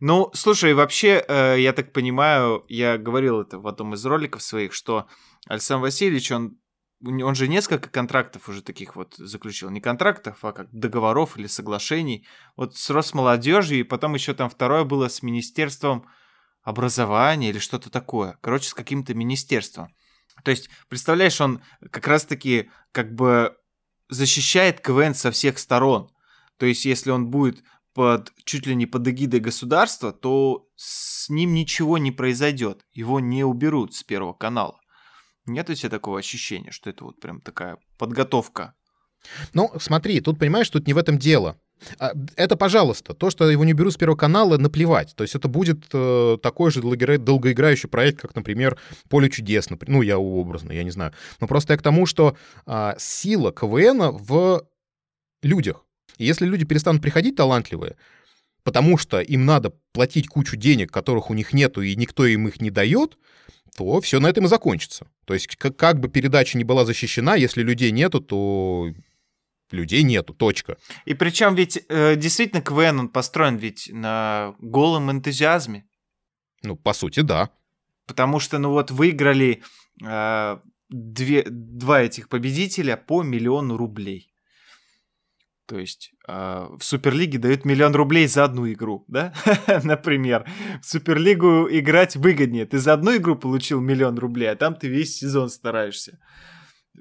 Ну, 0.00 0.30
слушай, 0.34 0.74
вообще, 0.74 1.24
э, 1.26 1.56
я 1.58 1.72
так 1.72 1.92
понимаю, 1.92 2.64
я 2.68 2.98
говорил 2.98 3.40
это 3.40 3.58
в 3.58 3.66
одном 3.66 3.94
из 3.94 4.04
роликов 4.04 4.42
своих, 4.42 4.72
что 4.72 5.06
Александр 5.46 5.84
Васильевич, 5.84 6.30
он 6.30 6.58
он 7.02 7.34
же 7.34 7.48
несколько 7.48 7.88
контрактов 7.88 8.48
уже 8.48 8.62
таких 8.62 8.94
вот 8.94 9.14
заключил. 9.16 9.70
Не 9.70 9.80
контрактов, 9.80 10.44
а 10.44 10.52
как 10.52 10.70
договоров 10.70 11.38
или 11.38 11.46
соглашений. 11.46 12.26
Вот 12.56 12.76
с 12.76 12.90
Росмолодежью, 12.90 13.80
и 13.80 13.84
потом 13.84 14.14
еще 14.14 14.34
там 14.34 14.50
второе 14.50 14.84
было 14.84 15.08
с 15.08 15.22
Министерством 15.22 16.06
образования 16.62 17.50
или 17.50 17.58
что-то 17.58 17.90
такое. 17.90 18.38
Короче, 18.42 18.68
с 18.68 18.74
каким-то 18.74 19.14
министерством. 19.14 19.94
То 20.44 20.50
есть, 20.50 20.68
представляешь, 20.88 21.40
он 21.40 21.62
как 21.90 22.06
раз-таки 22.06 22.70
как 22.92 23.14
бы 23.14 23.56
защищает 24.08 24.80
КВН 24.80 25.14
со 25.14 25.30
всех 25.30 25.58
сторон. 25.58 26.10
То 26.58 26.66
есть, 26.66 26.84
если 26.84 27.10
он 27.10 27.30
будет 27.30 27.62
под 27.94 28.32
чуть 28.44 28.66
ли 28.66 28.74
не 28.74 28.86
под 28.86 29.08
эгидой 29.08 29.40
государства, 29.40 30.12
то 30.12 30.68
с 30.76 31.28
ним 31.28 31.54
ничего 31.54 31.98
не 31.98 32.12
произойдет. 32.12 32.84
Его 32.92 33.20
не 33.20 33.44
уберут 33.44 33.94
с 33.94 34.02
Первого 34.02 34.34
канала. 34.34 34.79
Нет 35.46 35.70
у 35.70 35.74
тебя 35.74 35.90
такого 35.90 36.18
ощущения, 36.18 36.70
что 36.70 36.90
это 36.90 37.04
вот 37.04 37.20
прям 37.20 37.40
такая 37.40 37.78
подготовка? 37.98 38.74
Ну, 39.52 39.70
смотри, 39.80 40.20
тут, 40.20 40.38
понимаешь, 40.38 40.68
тут 40.70 40.86
не 40.86 40.94
в 40.94 40.98
этом 40.98 41.18
дело. 41.18 41.58
А, 41.98 42.12
это, 42.36 42.56
пожалуйста, 42.56 43.14
то, 43.14 43.30
что 43.30 43.50
его 43.50 43.64
не 43.64 43.72
берут 43.72 43.94
с 43.94 43.96
Первого 43.96 44.16
канала, 44.16 44.56
наплевать. 44.58 45.14
То 45.16 45.24
есть 45.24 45.34
это 45.34 45.48
будет 45.48 45.86
э, 45.92 46.38
такой 46.42 46.70
же 46.70 46.82
долгоиграющий 46.82 47.88
проект, 47.88 48.20
как, 48.20 48.34
например, 48.34 48.78
«Поле 49.08 49.30
чудес». 49.30 49.68
Ну, 49.86 50.02
я 50.02 50.18
образно, 50.18 50.72
я 50.72 50.84
не 50.84 50.90
знаю. 50.90 51.12
Но 51.40 51.46
просто 51.46 51.72
я 51.72 51.78
к 51.78 51.82
тому, 51.82 52.06
что 52.06 52.36
э, 52.66 52.94
сила 52.98 53.52
КВН 53.52 54.16
в 54.16 54.66
людях. 55.42 55.84
И 56.18 56.24
если 56.24 56.46
люди 56.46 56.64
перестанут 56.64 57.02
приходить 57.02 57.36
талантливые, 57.36 57.96
потому 58.62 58.98
что 58.98 59.20
им 59.20 59.46
надо 59.46 59.72
платить 59.92 60.28
кучу 60.28 60.56
денег, 60.56 60.92
которых 60.92 61.30
у 61.30 61.34
них 61.34 61.52
нету, 61.52 61.80
и 61.80 61.96
никто 61.96 62.26
им 62.26 62.46
их 62.46 62.60
не 62.60 62.70
дает, 62.70 63.16
то 63.76 64.00
все 64.00 64.20
на 64.20 64.28
этом 64.28 64.44
и 64.44 64.48
закончится. 64.48 65.06
То 65.24 65.34
есть 65.34 65.56
как, 65.56 65.76
как 65.76 66.00
бы 66.00 66.08
передача 66.08 66.58
не 66.58 66.64
была 66.64 66.84
защищена, 66.84 67.36
если 67.36 67.62
людей 67.62 67.90
нету, 67.90 68.20
то 68.20 68.92
людей 69.70 70.02
нету, 70.02 70.34
точка. 70.34 70.76
И 71.04 71.14
причем 71.14 71.54
ведь 71.54 71.84
э, 71.88 72.16
действительно 72.16 72.62
КВН, 72.62 73.00
он 73.00 73.08
построен 73.08 73.56
ведь 73.56 73.90
на 73.92 74.54
голом 74.58 75.10
энтузиазме. 75.10 75.86
Ну, 76.62 76.76
по 76.76 76.92
сути, 76.92 77.20
да. 77.20 77.50
Потому 78.06 78.40
что, 78.40 78.58
ну 78.58 78.70
вот, 78.70 78.90
выиграли 78.90 79.62
э, 80.04 80.58
две, 80.88 81.44
два 81.48 82.02
этих 82.02 82.28
победителя 82.28 82.96
по 82.96 83.22
миллиону 83.22 83.76
рублей. 83.76 84.32
То 85.66 85.78
есть 85.78 86.12
в 86.30 86.82
Суперлиге 86.82 87.38
дают 87.38 87.64
миллион 87.64 87.94
рублей 87.94 88.26
за 88.26 88.44
одну 88.44 88.70
игру, 88.70 89.04
да? 89.08 89.32
Например, 89.84 90.44
в 90.82 90.86
Суперлигу 90.86 91.68
играть 91.70 92.16
выгоднее. 92.16 92.66
Ты 92.66 92.78
за 92.78 92.92
одну 92.92 93.16
игру 93.16 93.36
получил 93.36 93.80
миллион 93.80 94.18
рублей, 94.18 94.50
а 94.50 94.56
там 94.56 94.74
ты 94.74 94.88
весь 94.88 95.16
сезон 95.16 95.48
стараешься. 95.48 96.18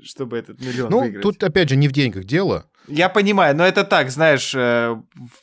Чтобы 0.03 0.37
этот 0.37 0.59
миллион 0.61 0.89
ну, 0.89 0.99
выиграть. 1.01 1.23
тут, 1.23 1.43
опять 1.43 1.69
же, 1.69 1.75
не 1.75 1.87
в 1.87 1.91
деньгах 1.91 2.25
дело. 2.25 2.65
Я 2.87 3.09
понимаю, 3.09 3.55
но 3.55 3.65
это 3.65 3.83
так, 3.83 4.09
знаешь, 4.09 4.53
э, 4.55 4.99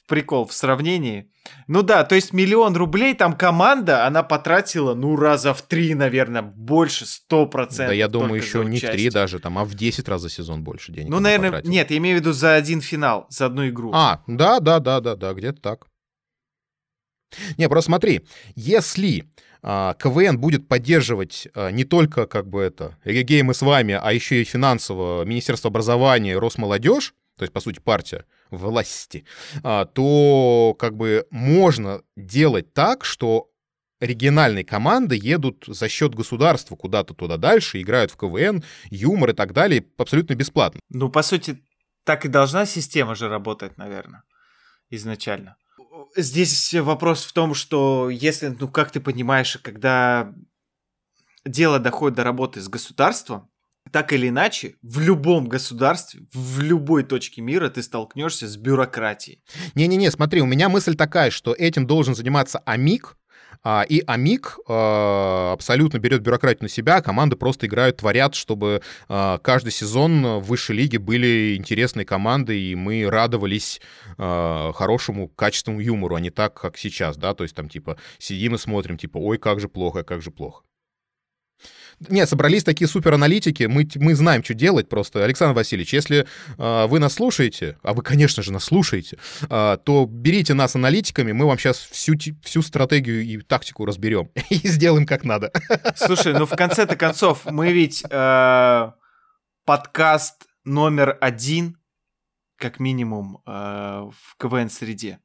прикол 0.08 0.46
в 0.46 0.52
сравнении. 0.52 1.30
Ну 1.68 1.82
да, 1.82 2.04
то 2.04 2.14
есть 2.14 2.32
миллион 2.32 2.76
рублей 2.76 3.14
там 3.14 3.32
команда, 3.34 4.06
она 4.06 4.22
потратила, 4.22 4.94
ну, 4.94 5.16
раза 5.16 5.54
в 5.54 5.62
три, 5.62 5.94
наверное, 5.94 6.42
больше, 6.42 7.06
сто 7.06 7.46
процентов. 7.46 7.88
Да 7.88 7.94
я 7.94 8.08
думаю, 8.08 8.42
еще 8.42 8.64
не 8.64 8.78
в 8.78 8.90
три 8.90 9.10
даже, 9.10 9.38
там, 9.38 9.58
а 9.58 9.64
в 9.64 9.74
10 9.74 10.08
раз 10.08 10.22
за 10.22 10.28
сезон 10.28 10.62
больше 10.62 10.92
денег. 10.92 11.10
Ну, 11.10 11.20
наверное, 11.20 11.50
потратила. 11.50 11.70
нет, 11.70 11.90
я 11.90 11.96
имею 11.98 12.18
в 12.18 12.20
виду 12.20 12.32
за 12.32 12.54
один 12.54 12.80
финал, 12.80 13.26
за 13.30 13.46
одну 13.46 13.68
игру. 13.68 13.92
А, 13.94 14.22
да, 14.26 14.60
да, 14.60 14.80
да, 14.80 15.00
да, 15.00 15.14
да, 15.14 15.32
где-то 15.32 15.60
так. 15.60 15.86
Не, 17.56 17.68
просто 17.68 17.86
смотри, 17.86 18.26
если 18.54 19.24
а, 19.62 19.94
КВН 19.94 20.38
будет 20.38 20.68
поддерживать 20.68 21.48
а, 21.54 21.70
не 21.70 21.84
только 21.84 22.26
как 22.26 22.48
бы 22.48 22.62
это 22.62 22.96
эгегей 23.04 23.42
мы 23.42 23.54
с 23.54 23.62
вами, 23.62 23.98
а 24.00 24.12
еще 24.12 24.40
и 24.40 24.44
финансово 24.44 25.24
Министерство 25.24 25.68
образования, 25.68 26.38
Росмолодежь, 26.38 27.14
то 27.36 27.42
есть, 27.42 27.52
по 27.52 27.60
сути, 27.60 27.80
партия 27.80 28.24
власти, 28.50 29.24
а, 29.62 29.84
то 29.84 30.74
как 30.78 30.96
бы 30.96 31.26
можно 31.30 32.02
делать 32.16 32.72
так, 32.72 33.04
что 33.04 33.50
региональные 34.00 34.64
команды 34.64 35.18
едут 35.20 35.64
за 35.66 35.88
счет 35.88 36.14
государства 36.14 36.76
куда-то 36.76 37.14
туда 37.14 37.36
дальше, 37.36 37.80
играют 37.80 38.10
в 38.10 38.16
КВН, 38.16 38.62
юмор 38.90 39.30
и 39.30 39.32
так 39.32 39.52
далее, 39.52 39.84
абсолютно 39.98 40.34
бесплатно. 40.34 40.80
Ну, 40.88 41.10
по 41.10 41.22
сути, 41.22 41.62
так 42.04 42.24
и 42.24 42.28
должна 42.28 42.66
система 42.66 43.14
же 43.14 43.28
работать, 43.28 43.76
наверное, 43.78 44.22
изначально. 44.90 45.56
Здесь 46.14 46.74
вопрос 46.74 47.24
в 47.24 47.32
том, 47.32 47.54
что 47.54 48.10
если, 48.10 48.54
ну, 48.58 48.68
как 48.68 48.90
ты 48.90 49.00
понимаешь, 49.00 49.58
когда 49.62 50.32
дело 51.44 51.78
доходит 51.78 52.16
до 52.16 52.24
работы 52.24 52.60
с 52.60 52.68
государством, 52.68 53.48
так 53.92 54.12
или 54.12 54.28
иначе, 54.28 54.74
в 54.82 55.00
любом 55.00 55.48
государстве, 55.48 56.26
в 56.32 56.60
любой 56.60 57.04
точке 57.04 57.40
мира 57.40 57.68
ты 57.68 57.82
столкнешься 57.82 58.48
с 58.48 58.56
бюрократией. 58.56 59.42
Не-не-не, 59.74 60.10
смотри, 60.10 60.40
у 60.40 60.46
меня 60.46 60.68
мысль 60.68 60.96
такая, 60.96 61.30
что 61.30 61.54
этим 61.54 61.86
должен 61.86 62.14
заниматься 62.14 62.58
АМИК, 62.66 63.16
и 63.88 64.02
Амик 64.06 64.58
а, 64.68 65.52
абсолютно 65.52 65.98
берет 65.98 66.22
бюрократию 66.22 66.64
на 66.64 66.68
себя, 66.68 66.96
а 66.96 67.02
команды 67.02 67.36
просто 67.36 67.66
играют, 67.66 67.98
творят, 67.98 68.34
чтобы 68.34 68.82
каждый 69.08 69.70
сезон 69.70 70.40
в 70.40 70.46
высшей 70.46 70.76
лиге 70.76 70.98
были 70.98 71.56
интересные 71.56 72.04
команды, 72.04 72.58
и 72.60 72.74
мы 72.74 73.08
радовались 73.08 73.80
хорошему, 74.16 75.28
качественному 75.28 75.82
юмору, 75.82 76.14
а 76.16 76.20
не 76.20 76.30
так, 76.30 76.54
как 76.60 76.76
сейчас, 76.78 77.16
да, 77.16 77.34
то 77.34 77.44
есть 77.44 77.54
там 77.54 77.68
типа 77.68 77.96
сидим 78.18 78.54
и 78.54 78.58
смотрим, 78.58 78.96
типа, 78.98 79.18
ой, 79.18 79.38
как 79.38 79.60
же 79.60 79.68
плохо, 79.68 80.02
как 80.02 80.22
же 80.22 80.30
плохо. 80.30 80.62
Нет, 82.08 82.28
собрались 82.28 82.64
такие 82.64 82.88
супераналитики, 82.88 83.64
мы, 83.64 83.88
мы 83.96 84.14
знаем, 84.14 84.44
что 84.44 84.54
делать 84.54 84.88
просто. 84.88 85.24
Александр 85.24 85.54
Васильевич, 85.54 85.94
если 85.94 86.26
э, 86.58 86.86
вы 86.86 86.98
нас 86.98 87.14
слушаете, 87.14 87.78
а 87.82 87.94
вы, 87.94 88.02
конечно 88.02 88.42
же, 88.42 88.52
нас 88.52 88.64
слушаете, 88.64 89.18
э, 89.48 89.78
то 89.82 90.06
берите 90.06 90.54
нас 90.54 90.74
аналитиками, 90.76 91.32
мы 91.32 91.46
вам 91.46 91.58
сейчас 91.58 91.78
всю, 91.78 92.14
всю 92.42 92.62
стратегию 92.62 93.22
и 93.22 93.38
тактику 93.38 93.86
разберем 93.86 94.30
и 94.50 94.56
сделаем 94.68 95.06
как 95.06 95.24
надо. 95.24 95.52
Слушай, 95.96 96.34
ну 96.34 96.44
в 96.44 96.50
конце-то 96.50 96.96
концов, 96.96 97.46
мы 97.46 97.72
ведь 97.72 98.04
э, 98.08 98.90
подкаст 99.64 100.46
номер 100.64 101.16
один, 101.20 101.78
как 102.56 102.78
минимум, 102.78 103.42
э, 103.46 103.50
в 103.50 104.36
КВН-среде. 104.38 105.18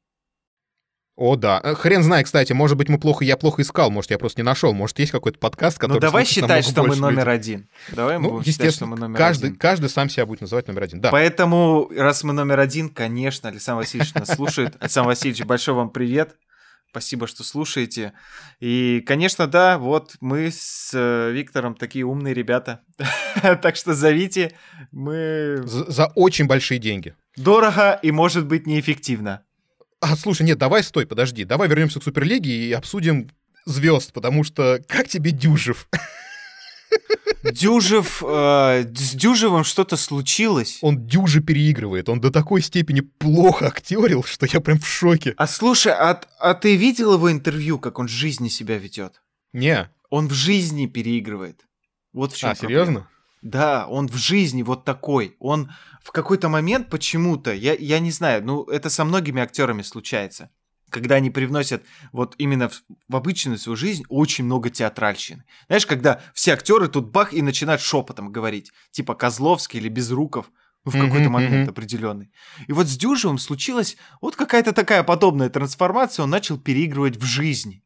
О, 1.14 1.36
да. 1.36 1.60
Э, 1.62 1.74
хрен 1.74 2.02
знает, 2.02 2.24
кстати, 2.24 2.52
может 2.54 2.78
быть, 2.78 2.88
мы 2.88 2.98
плохо, 2.98 3.24
я 3.24 3.36
плохо 3.36 3.60
искал, 3.60 3.90
может, 3.90 4.10
я 4.10 4.18
просто 4.18 4.40
не 4.40 4.44
нашел, 4.44 4.72
может, 4.72 4.98
есть 4.98 5.12
какой-то 5.12 5.38
подкаст, 5.38 5.78
который... 5.78 5.96
Ну, 5.96 6.00
давай 6.00 6.24
считать, 6.24 6.64
что 6.64 6.84
мы 6.84 6.96
номер 6.96 7.28
людей. 7.28 7.56
один. 7.56 7.68
Давай 7.90 8.18
ну, 8.18 8.30
будем 8.30 8.50
считать, 8.50 8.74
что 8.74 8.86
мы 8.86 8.96
номер 8.96 9.18
каждый, 9.18 9.46
один. 9.46 9.58
Каждый 9.58 9.90
сам 9.90 10.08
себя 10.08 10.24
будет 10.24 10.40
называть 10.40 10.68
номер 10.68 10.84
один, 10.84 11.00
да. 11.00 11.10
Поэтому, 11.10 11.90
раз 11.94 12.24
мы 12.24 12.32
номер 12.32 12.60
один, 12.60 12.88
конечно, 12.88 13.50
Александр 13.50 13.82
Васильевич 13.82 14.14
нас 14.14 14.28
слушает. 14.34 14.76
Александр 14.80 15.08
Васильевич, 15.08 15.44
большой 15.44 15.74
вам 15.74 15.90
привет. 15.90 16.36
Спасибо, 16.88 17.26
что 17.26 17.42
слушаете. 17.42 18.12
И, 18.60 19.02
конечно, 19.06 19.46
да, 19.46 19.78
вот 19.78 20.16
мы 20.20 20.50
с 20.50 20.90
э, 20.92 21.30
Виктором 21.32 21.74
такие 21.74 22.04
умные 22.04 22.34
ребята. 22.34 22.80
так 23.62 23.76
что 23.76 23.94
зовите, 23.94 24.52
мы... 24.90 25.62
За, 25.64 25.90
за 25.90 26.06
очень 26.14 26.46
большие 26.46 26.78
деньги. 26.78 27.14
Дорого 27.36 27.98
и, 28.02 28.10
может 28.10 28.46
быть, 28.46 28.66
неэффективно. 28.66 29.42
А, 30.02 30.16
слушай, 30.16 30.42
нет, 30.42 30.58
давай, 30.58 30.82
стой, 30.82 31.06
подожди. 31.06 31.44
Давай 31.44 31.68
вернемся 31.68 32.00
к 32.00 32.02
Суперлиге 32.02 32.50
и 32.68 32.72
обсудим 32.72 33.30
звезд, 33.66 34.12
потому 34.12 34.42
что 34.44 34.82
как 34.88 35.06
тебе 35.08 35.30
Дюжев? 35.30 35.88
Дюжев, 37.44 38.22
э, 38.24 38.84
с 38.94 39.14
Дюжевым 39.14 39.64
что-то 39.64 39.96
случилось. 39.96 40.78
Он 40.80 41.06
дюже 41.06 41.40
переигрывает, 41.40 42.08
он 42.08 42.20
до 42.20 42.30
такой 42.30 42.62
степени 42.62 43.00
плохо 43.00 43.66
актерил, 43.66 44.22
что 44.24 44.46
я 44.46 44.60
прям 44.60 44.78
в 44.78 44.86
шоке. 44.86 45.34
А 45.36 45.46
слушай, 45.46 45.92
а, 45.92 46.20
а 46.38 46.54
ты 46.54 46.76
видел 46.76 47.14
его 47.14 47.32
интервью, 47.32 47.78
как 47.78 47.98
он 47.98 48.06
в 48.06 48.10
жизни 48.10 48.48
себя 48.48 48.78
ведет? 48.78 49.22
Не. 49.52 49.88
Он 50.10 50.28
в 50.28 50.32
жизни 50.32 50.86
переигрывает. 50.86 51.62
Вот 52.12 52.32
в 52.32 52.36
чем 52.36 52.50
А, 52.50 52.54
проблема. 52.54 52.84
серьезно? 52.84 53.08
Да, 53.42 53.88
он 53.88 54.06
в 54.06 54.16
жизни 54.16 54.62
вот 54.62 54.84
такой. 54.84 55.36
Он 55.40 55.70
в 56.00 56.12
какой-то 56.12 56.48
момент 56.48 56.88
почему-то, 56.88 57.52
я, 57.52 57.74
я 57.74 57.98
не 57.98 58.12
знаю, 58.12 58.44
ну 58.44 58.64
это 58.64 58.88
со 58.88 59.04
многими 59.04 59.42
актерами 59.42 59.82
случается, 59.82 60.50
когда 60.90 61.16
они 61.16 61.30
привносят 61.30 61.82
вот 62.12 62.36
именно 62.38 62.68
в, 62.68 62.82
в 63.08 63.16
обычную 63.16 63.58
свою 63.58 63.76
жизнь 63.76 64.04
очень 64.08 64.44
много 64.44 64.70
театральщины. 64.70 65.44
Знаешь, 65.66 65.86
когда 65.86 66.20
все 66.34 66.52
актеры 66.52 66.86
тут 66.86 67.10
бах 67.10 67.32
и 67.32 67.42
начинают 67.42 67.80
шепотом 67.80 68.30
говорить, 68.30 68.72
типа 68.92 69.14
Козловский 69.14 69.80
или 69.80 69.88
Безруков, 69.88 70.50
в 70.84 70.92
какой-то 70.92 71.30
момент 71.30 71.68
определенный. 71.68 72.32
И 72.66 72.72
вот 72.72 72.88
с 72.88 72.96
Дюжевым 72.96 73.38
случилась 73.38 73.96
вот 74.20 74.34
какая-то 74.34 74.72
такая 74.72 75.04
подобная 75.04 75.48
трансформация, 75.48 76.24
он 76.24 76.30
начал 76.30 76.58
переигрывать 76.58 77.16
в 77.16 77.24
жизни. 77.24 77.84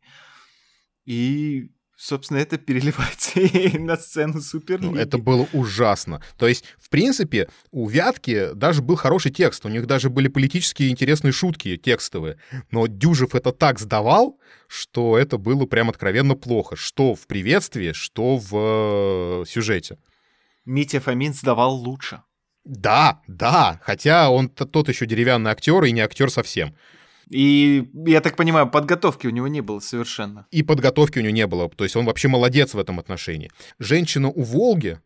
И 1.04 1.70
собственно, 1.96 2.38
это 2.38 2.58
переливается 2.58 3.40
и 3.40 3.78
на 3.78 3.96
сцену 3.96 4.40
Суперлиги. 4.40 4.92
Ну, 4.92 4.96
это 4.96 5.18
было 5.18 5.48
ужасно. 5.52 6.22
То 6.36 6.46
есть, 6.46 6.64
в 6.78 6.88
принципе, 6.90 7.48
у 7.70 7.88
Вятки 7.88 8.52
даже 8.54 8.82
был 8.82 8.96
хороший 8.96 9.32
текст, 9.32 9.64
у 9.64 9.68
них 9.68 9.86
даже 9.86 10.10
были 10.10 10.28
политические 10.28 10.90
интересные 10.90 11.32
шутки 11.32 11.76
текстовые. 11.76 12.38
Но 12.70 12.86
Дюжев 12.86 13.34
это 13.34 13.52
так 13.52 13.78
сдавал, 13.78 14.38
что 14.68 15.18
это 15.18 15.38
было 15.38 15.66
прям 15.66 15.88
откровенно 15.88 16.34
плохо. 16.34 16.76
Что 16.76 17.14
в 17.14 17.26
приветствии, 17.26 17.92
что 17.92 18.36
в 18.36 19.42
э, 19.42 19.44
сюжете. 19.48 19.98
Митя 20.64 21.00
Фомин 21.00 21.32
сдавал 21.32 21.74
лучше. 21.74 22.22
Да, 22.64 23.22
да, 23.28 23.80
хотя 23.84 24.28
он 24.28 24.48
тот 24.48 24.88
еще 24.88 25.06
деревянный 25.06 25.52
актер 25.52 25.84
и 25.84 25.92
не 25.92 26.00
актер 26.00 26.30
совсем. 26.30 26.74
И, 27.28 27.88
я 28.06 28.20
так 28.20 28.36
понимаю, 28.36 28.70
подготовки 28.70 29.26
у 29.26 29.30
него 29.30 29.48
не 29.48 29.60
было 29.60 29.80
совершенно. 29.80 30.46
И 30.50 30.62
подготовки 30.62 31.18
у 31.18 31.22
него 31.22 31.32
не 31.32 31.46
было. 31.46 31.68
То 31.68 31.84
есть 31.84 31.96
он 31.96 32.04
вообще 32.04 32.28
молодец 32.28 32.74
в 32.74 32.78
этом 32.78 33.00
отношении. 33.00 33.50
Женщина 33.78 34.28
у 34.28 34.42
Волги, 34.42 35.00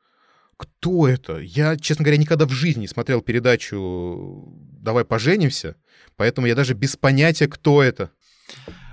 кто 0.56 1.08
это? 1.08 1.38
Я, 1.38 1.76
честно 1.76 2.04
говоря, 2.04 2.20
никогда 2.20 2.44
в 2.44 2.50
жизни 2.50 2.82
не 2.82 2.88
смотрел 2.88 3.22
передачу 3.22 4.44
«Давай 4.72 5.06
поженимся», 5.06 5.76
поэтому 6.16 6.46
я 6.46 6.54
даже 6.54 6.74
без 6.74 6.96
понятия, 6.96 7.48
кто 7.48 7.82
это. 7.82 8.10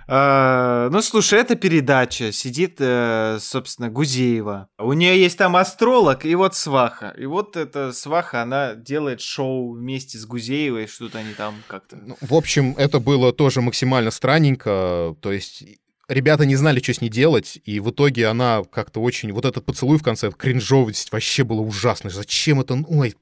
А, 0.10 0.90
ну, 0.90 1.02
слушай, 1.02 1.40
это 1.40 1.56
передача. 1.56 2.32
Сидит, 2.32 2.78
э, 2.80 3.38
собственно, 3.42 3.90
Гузеева. 3.90 4.70
У 4.80 4.94
нее 4.94 5.22
есть 5.22 5.38
там 5.38 5.56
астролог 5.58 6.26
и 6.26 6.34
вот 6.36 6.56
сваха. 6.56 7.14
И 7.18 7.26
вот 7.26 7.58
эта 7.58 7.92
сваха, 7.92 8.42
она 8.42 8.76
делает 8.76 9.20
шоу 9.20 9.74
вместе 9.74 10.18
с 10.18 10.26
Гузеевой, 10.26 10.88
что-то 10.88 11.20
они 11.20 11.34
там 11.34 11.56
как-то... 11.68 11.98
Ну, 11.98 12.18
в 12.22 12.34
общем, 12.34 12.74
это 12.78 13.00
было 13.00 13.34
тоже 13.34 13.62
максимально 13.62 14.12
странненько. 14.12 15.16
То 15.20 15.32
есть 15.34 15.64
ребята 16.08 16.46
не 16.46 16.56
знали, 16.56 16.82
что 16.82 16.94
с 16.94 17.02
ней 17.02 17.10
делать, 17.10 17.60
и 17.66 17.82
в 17.82 17.92
итоге 17.92 18.28
она 18.28 18.64
как-то 18.64 19.02
очень... 19.02 19.34
Вот 19.34 19.44
этот 19.44 19.66
поцелуй 19.66 19.98
в 19.98 20.04
конце, 20.04 20.32
кринжовость 20.32 21.12
вообще 21.12 21.44
было 21.44 21.60
ужасно. 21.60 22.10
Зачем 22.10 22.62
это... 22.62 22.82
Ой, 22.88 23.14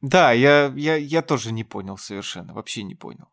да, 0.00 0.32
я, 0.32 0.70
я, 0.76 0.96
я 0.96 1.22
тоже 1.22 1.50
не 1.50 1.64
понял 1.64 1.96
совершенно, 1.96 2.52
вообще 2.52 2.82
не 2.82 2.94
понял. 2.94 3.26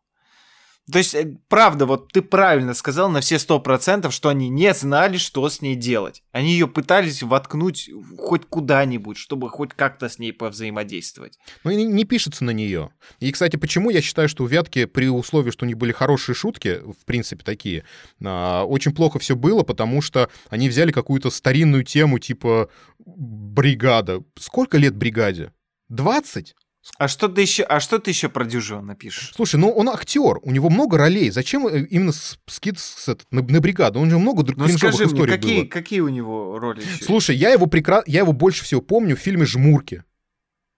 То 0.90 0.98
есть, 0.98 1.14
э, 1.14 1.36
правда, 1.48 1.86
вот 1.86 2.12
ты 2.12 2.22
правильно 2.22 2.74
сказал 2.74 3.08
на 3.08 3.20
все 3.20 3.38
сто 3.38 3.60
процентов, 3.60 4.12
что 4.12 4.28
они 4.28 4.48
не 4.48 4.74
знали, 4.74 5.16
что 5.16 5.48
с 5.48 5.60
ней 5.60 5.76
делать. 5.76 6.24
Они 6.32 6.52
ее 6.52 6.66
пытались 6.66 7.22
воткнуть 7.22 7.88
хоть 8.18 8.46
куда-нибудь, 8.46 9.16
чтобы 9.16 9.48
хоть 9.48 9.74
как-то 9.74 10.08
с 10.08 10.18
ней 10.18 10.32
повзаимодействовать. 10.32 11.38
Ну 11.62 11.70
и 11.70 11.84
не 11.84 12.04
пишется 12.04 12.42
на 12.44 12.50
нее. 12.50 12.90
И, 13.20 13.30
кстати, 13.30 13.56
почему 13.56 13.90
я 13.90 14.02
считаю, 14.02 14.28
что 14.28 14.42
у 14.42 14.46
Вятки 14.48 14.86
при 14.86 15.08
условии, 15.08 15.52
что 15.52 15.64
у 15.64 15.68
них 15.68 15.78
были 15.78 15.92
хорошие 15.92 16.34
шутки, 16.34 16.80
в 16.84 17.04
принципе, 17.04 17.44
такие, 17.44 17.84
а, 18.24 18.64
очень 18.64 18.92
плохо 18.92 19.20
все 19.20 19.36
было, 19.36 19.62
потому 19.62 20.02
что 20.02 20.30
они 20.50 20.68
взяли 20.68 20.90
какую-то 20.90 21.30
старинную 21.30 21.84
тему 21.84 22.18
типа 22.18 22.68
бригада. 22.98 24.22
Сколько 24.36 24.78
лет 24.78 24.96
бригаде? 24.96 25.52
20? 25.90 26.54
А 26.98 27.06
что 27.08 27.28
ты 27.28 27.42
еще, 27.42 27.62
а 27.62 27.80
что 27.80 27.98
ты 27.98 28.10
еще 28.10 28.28
про 28.28 28.44
Дюжева 28.44 28.80
напишешь? 28.80 29.32
Слушай, 29.34 29.56
ну 29.56 29.70
он 29.70 29.88
актер, 29.88 30.38
у 30.42 30.50
него 30.50 30.68
много 30.68 30.98
ролей. 30.98 31.30
Зачем 31.30 31.66
э, 31.68 31.86
именно 31.90 32.12
скид 32.12 32.78
с, 32.78 33.06
на, 33.30 33.42
на 33.42 33.60
бригаду? 33.60 34.00
Он 34.00 34.10
же 34.10 34.18
много 34.18 34.44
ну, 34.56 34.68
скажи 34.68 35.06
мне, 35.06 35.26
какие, 35.26 35.60
было. 35.60 35.68
какие 35.68 36.00
у 36.00 36.08
него 36.08 36.58
роли? 36.58 36.80
Еще? 36.80 37.04
Слушай, 37.04 37.36
я 37.36 37.50
его 37.50 37.66
прекра... 37.66 38.02
я 38.06 38.20
его 38.20 38.32
больше 38.32 38.64
всего 38.64 38.80
помню 38.80 39.16
в 39.16 39.20
фильме 39.20 39.44
«Жмурки». 39.44 40.02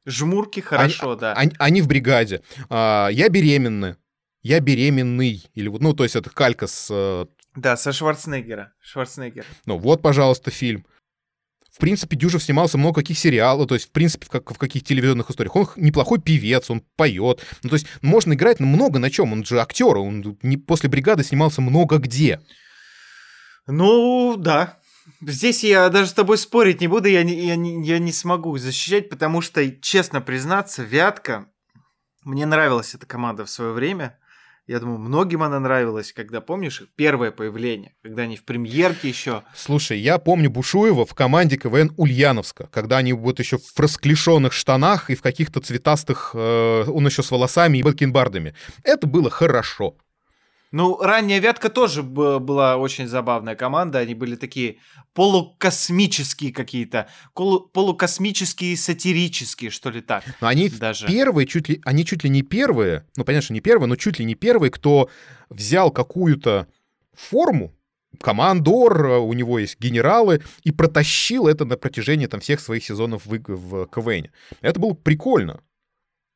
«Жмурки» 0.07 0.61
хорошо, 0.61 1.13
они, 1.13 1.21
да. 1.21 1.33
Они, 1.33 1.53
они 1.59 1.83
в 1.83 1.89
бригаде. 1.89 2.43
А, 2.69 3.09
я 3.09 3.31
беременна. 3.31 3.97
Я 4.43 4.61
беременный. 4.61 5.43
Или 5.55 5.69
вот, 5.69 5.81
ну, 5.81 5.95
то 5.95 6.05
есть 6.05 6.17
это 6.17 6.29
калька 6.29 6.67
с... 6.67 6.89
Э, 6.91 7.25
да, 7.57 7.77
со 7.77 7.93
Шварценеггера. 7.93 8.73
Шварценеггер. 8.83 9.47
Ну, 9.65 9.79
вот, 9.79 10.03
пожалуйста, 10.03 10.51
фильм. 10.51 10.85
В 11.75 11.81
принципе, 11.81 12.17
Дюжев 12.17 12.41
снимался 12.41 12.79
много 12.79 13.01
каких 13.01 13.19
сериалов, 13.19 13.67
то 13.67 13.75
есть, 13.75 13.89
в 13.89 13.91
принципе, 13.91 14.27
в, 14.27 14.31
как, 14.31 14.49
в 14.49 14.59
каких 14.59 14.85
телевизионных 14.85 15.29
историях. 15.29 15.57
Он 15.57 15.69
неплохой 15.75 16.21
певец, 16.21 16.71
он 16.71 16.85
поет. 16.95 17.45
Ну, 17.65 17.69
то 17.69 17.75
есть, 17.75 17.89
можно 18.01 18.35
играть 18.35 18.61
много 18.61 19.01
на 19.01 19.11
чем. 19.11 19.33
Он 19.33 19.45
же 19.45 19.61
актер, 19.61 19.97
он 19.97 20.39
не, 20.43 20.57
после 20.57 20.89
бригады 20.89 21.25
снимался 21.25 21.61
много 21.61 21.99
где. 21.99 22.41
Ну, 23.67 24.37
да. 24.39 24.79
Здесь 25.21 25.65
я 25.65 25.89
даже 25.89 26.11
с 26.11 26.13
тобой 26.13 26.39
спорить 26.39 26.81
не 26.81 26.87
буду, 26.87 27.09
я 27.09 27.25
не, 27.25 27.45
я 27.45 27.57
не, 27.57 27.85
я 27.85 27.99
не 27.99 28.13
смогу 28.13 28.57
защищать, 28.57 29.09
потому 29.09 29.41
что, 29.41 29.69
честно 29.81 30.21
признаться, 30.21 30.85
Вятка, 30.85 31.47
мне 32.23 32.47
нравилась 32.47 32.95
эта 32.95 33.05
команда 33.05 33.45
в 33.45 33.51
свое 33.51 33.73
время. 33.73 34.17
Я 34.67 34.81
думаю, 34.81 34.99
многим 34.99 35.43
она 35.43 35.61
нравилась, 35.61 36.15
когда, 36.15 36.41
помнишь, 36.41 36.83
первое 36.97 37.31
появление, 37.33 37.95
когда 38.03 38.23
они 38.23 38.37
в 38.37 38.45
премьерке 38.45 39.09
еще. 39.09 39.43
Слушай, 39.55 39.99
я 39.99 40.17
помню 40.19 40.49
Бушуева 40.49 41.05
в 41.05 41.15
команде 41.15 41.59
КВН 41.59 41.93
Ульяновска, 41.99 42.69
когда 42.73 42.97
они 42.97 43.13
вот 43.13 43.39
еще 43.41 43.59
в 43.59 43.79
расклешенных 43.79 44.55
штанах 44.55 45.11
и 45.11 45.17
в 45.17 45.23
каких-то 45.23 45.61
цветастых, 45.61 46.31
э, 46.33 46.85
он 46.87 47.07
еще 47.07 47.23
с 47.23 47.31
волосами 47.31 47.79
и 47.79 47.83
бакенбардами. 47.83 48.55
Это 48.83 49.07
было 49.07 49.29
хорошо. 49.29 49.97
Ну, 50.75 50.99
ранняя 50.99 51.39
Вятка 51.39 51.69
тоже 51.69 52.03
была 52.03 52.77
очень 52.79 53.07
забавная 53.07 53.55
команда. 53.55 54.01
Они 54.01 54.13
были 54.13 54.35
такие 54.35 54.79
полукосмические 55.13 56.53
какие-то, 56.53 57.09
полукосмические, 57.33 58.77
сатирические, 58.77 59.71
что 59.71 59.91
ли 59.91 60.01
так. 60.01 60.25
Но 60.41 60.49
они 60.49 60.69
даже. 60.69 61.07
первые, 61.07 61.47
чуть 61.47 61.69
ли, 61.69 61.81
они 61.85 62.05
чуть 62.05 62.25
ли 62.25 62.31
не 62.31 62.43
первые, 62.43 63.07
ну, 63.17 63.23
понятно, 63.23 63.45
что 63.45 63.55
не 63.55 63.61
первые, 63.61 63.87
но 63.87 63.95
чуть 63.95 64.19
ли 64.19 64.25
не 64.25 64.35
первые, 64.35 64.73
кто 64.73 65.09
взял 65.49 65.93
какую-то 65.93 66.67
форму, 67.13 67.73
командор, 68.21 69.07
у 69.21 69.33
него 69.33 69.61
есть 69.61 69.79
генералы, 69.79 70.43
и 70.65 70.73
протащил 70.73 71.47
это 71.47 71.65
на 71.65 71.77
протяжении 71.77 72.27
там, 72.27 72.41
всех 72.41 72.59
своих 72.59 72.83
сезонов 72.83 73.27
в, 73.27 73.39
в 73.39 73.87
КВН. 73.87 74.27
Это 74.61 74.81
было 74.81 74.95
прикольно. 74.95 75.61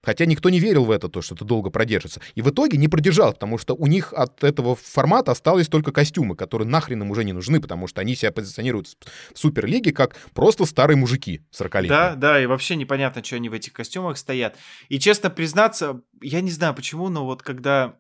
Хотя 0.03 0.27
никто 0.27 0.49
не 0.49 0.61
верил 0.61 0.85
в 0.85 0.91
это, 0.91 1.09
то, 1.09 1.23
что 1.23 1.35
это 1.35 1.45
долго 1.45 1.71
продержится. 1.71 2.21
И 2.35 2.43
в 2.43 2.51
итоге 2.51 2.79
не 2.79 2.89
продержал, 2.89 3.33
потому 3.33 3.59
что 3.59 3.75
у 3.75 3.87
них 3.87 4.13
от 4.13 4.45
этого 4.45 4.77
формата 4.77 5.33
остались 5.33 5.69
только 5.69 5.91
костюмы, 5.91 6.37
которые 6.37 6.69
нахрен 6.69 7.03
им 7.03 7.11
уже 7.11 7.25
не 7.25 7.33
нужны, 7.33 7.61
потому 7.61 7.89
что 7.89 8.01
они 8.01 8.15
себя 8.15 8.31
позиционируют 8.31 8.97
в 9.35 9.39
Суперлиге 9.39 9.93
как 9.93 10.15
просто 10.35 10.67
старые 10.67 10.97
мужики 10.97 11.43
40 11.51 11.89
Да, 11.89 12.15
да, 12.15 12.41
и 12.41 12.47
вообще 12.47 12.77
непонятно, 12.77 13.25
что 13.25 13.37
они 13.37 13.49
в 13.49 13.53
этих 13.53 13.73
костюмах 13.73 14.19
стоят. 14.19 14.57
И 14.89 15.01
честно 15.01 15.31
признаться, 15.31 16.01
я 16.23 16.41
не 16.41 16.51
знаю 16.51 16.75
почему, 16.75 17.09
но 17.09 17.25
вот 17.25 17.43
когда 17.43 17.97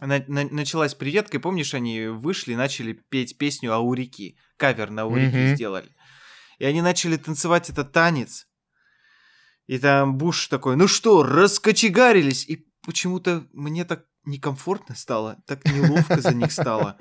на, 0.00 0.24
на, 0.28 0.44
началась 0.44 0.94
приветка, 0.94 1.36
и 1.36 1.40
помнишь, 1.40 1.74
они 1.74 2.06
вышли 2.06 2.52
и 2.52 2.56
начали 2.56 2.92
петь 2.92 3.36
песню 3.36 3.72
«Аурики», 3.72 4.36
кавер 4.56 4.90
на 4.90 5.02
«Аурики» 5.02 5.34
mm-hmm. 5.34 5.54
сделали. 5.54 5.90
И 6.58 6.64
они 6.64 6.82
начали 6.82 7.16
танцевать 7.16 7.70
этот 7.70 7.92
танец, 7.92 8.47
и 9.68 9.78
там 9.78 10.16
Буш 10.16 10.48
такой, 10.48 10.76
ну 10.76 10.88
что, 10.88 11.22
раскочегарились. 11.22 12.48
И 12.48 12.66
почему-то 12.84 13.46
мне 13.52 13.84
так 13.84 14.06
некомфортно 14.24 14.96
стало, 14.96 15.36
так 15.46 15.64
неловко 15.66 16.20
за 16.20 16.34
них 16.34 16.50
стало. 16.50 16.96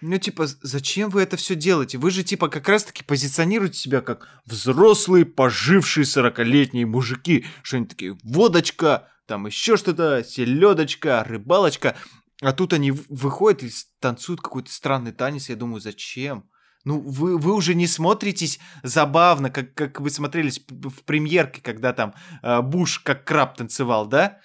Ну, 0.00 0.18
типа, 0.18 0.46
зачем 0.46 1.10
вы 1.10 1.22
это 1.22 1.36
все 1.36 1.54
делаете? 1.54 1.98
Вы 1.98 2.10
же, 2.10 2.22
типа, 2.22 2.48
как 2.48 2.68
раз-таки 2.68 3.02
позиционируете 3.02 3.78
себя 3.78 4.00
как 4.00 4.28
взрослые, 4.44 5.24
пожившие 5.24 6.04
40-летние 6.04 6.86
мужики. 6.86 7.46
Что 7.62 7.78
они 7.78 7.86
такие, 7.86 8.18
водочка, 8.22 9.08
там 9.26 9.46
еще 9.46 9.76
что-то, 9.76 10.24
селедочка, 10.24 11.24
рыбалочка. 11.24 11.96
А 12.42 12.52
тут 12.52 12.72
они 12.72 12.90
выходят 12.90 13.62
и 13.62 13.70
танцуют 14.00 14.40
какой-то 14.40 14.70
странный 14.70 15.12
танец. 15.12 15.48
Я 15.48 15.56
думаю, 15.56 15.80
зачем? 15.80 16.48
Ну, 16.86 17.00
вы, 17.00 17.36
вы 17.36 17.52
уже 17.52 17.74
не 17.74 17.88
смотритесь 17.88 18.60
забавно, 18.84 19.50
как, 19.50 19.74
как 19.74 20.00
вы 20.00 20.08
смотрелись 20.08 20.60
в 20.68 21.02
премьерке, 21.02 21.60
когда 21.60 21.92
там 21.92 22.14
э, 22.44 22.62
Буш 22.62 23.00
как 23.00 23.24
краб 23.24 23.56
танцевал, 23.56 24.06
да? 24.06 24.38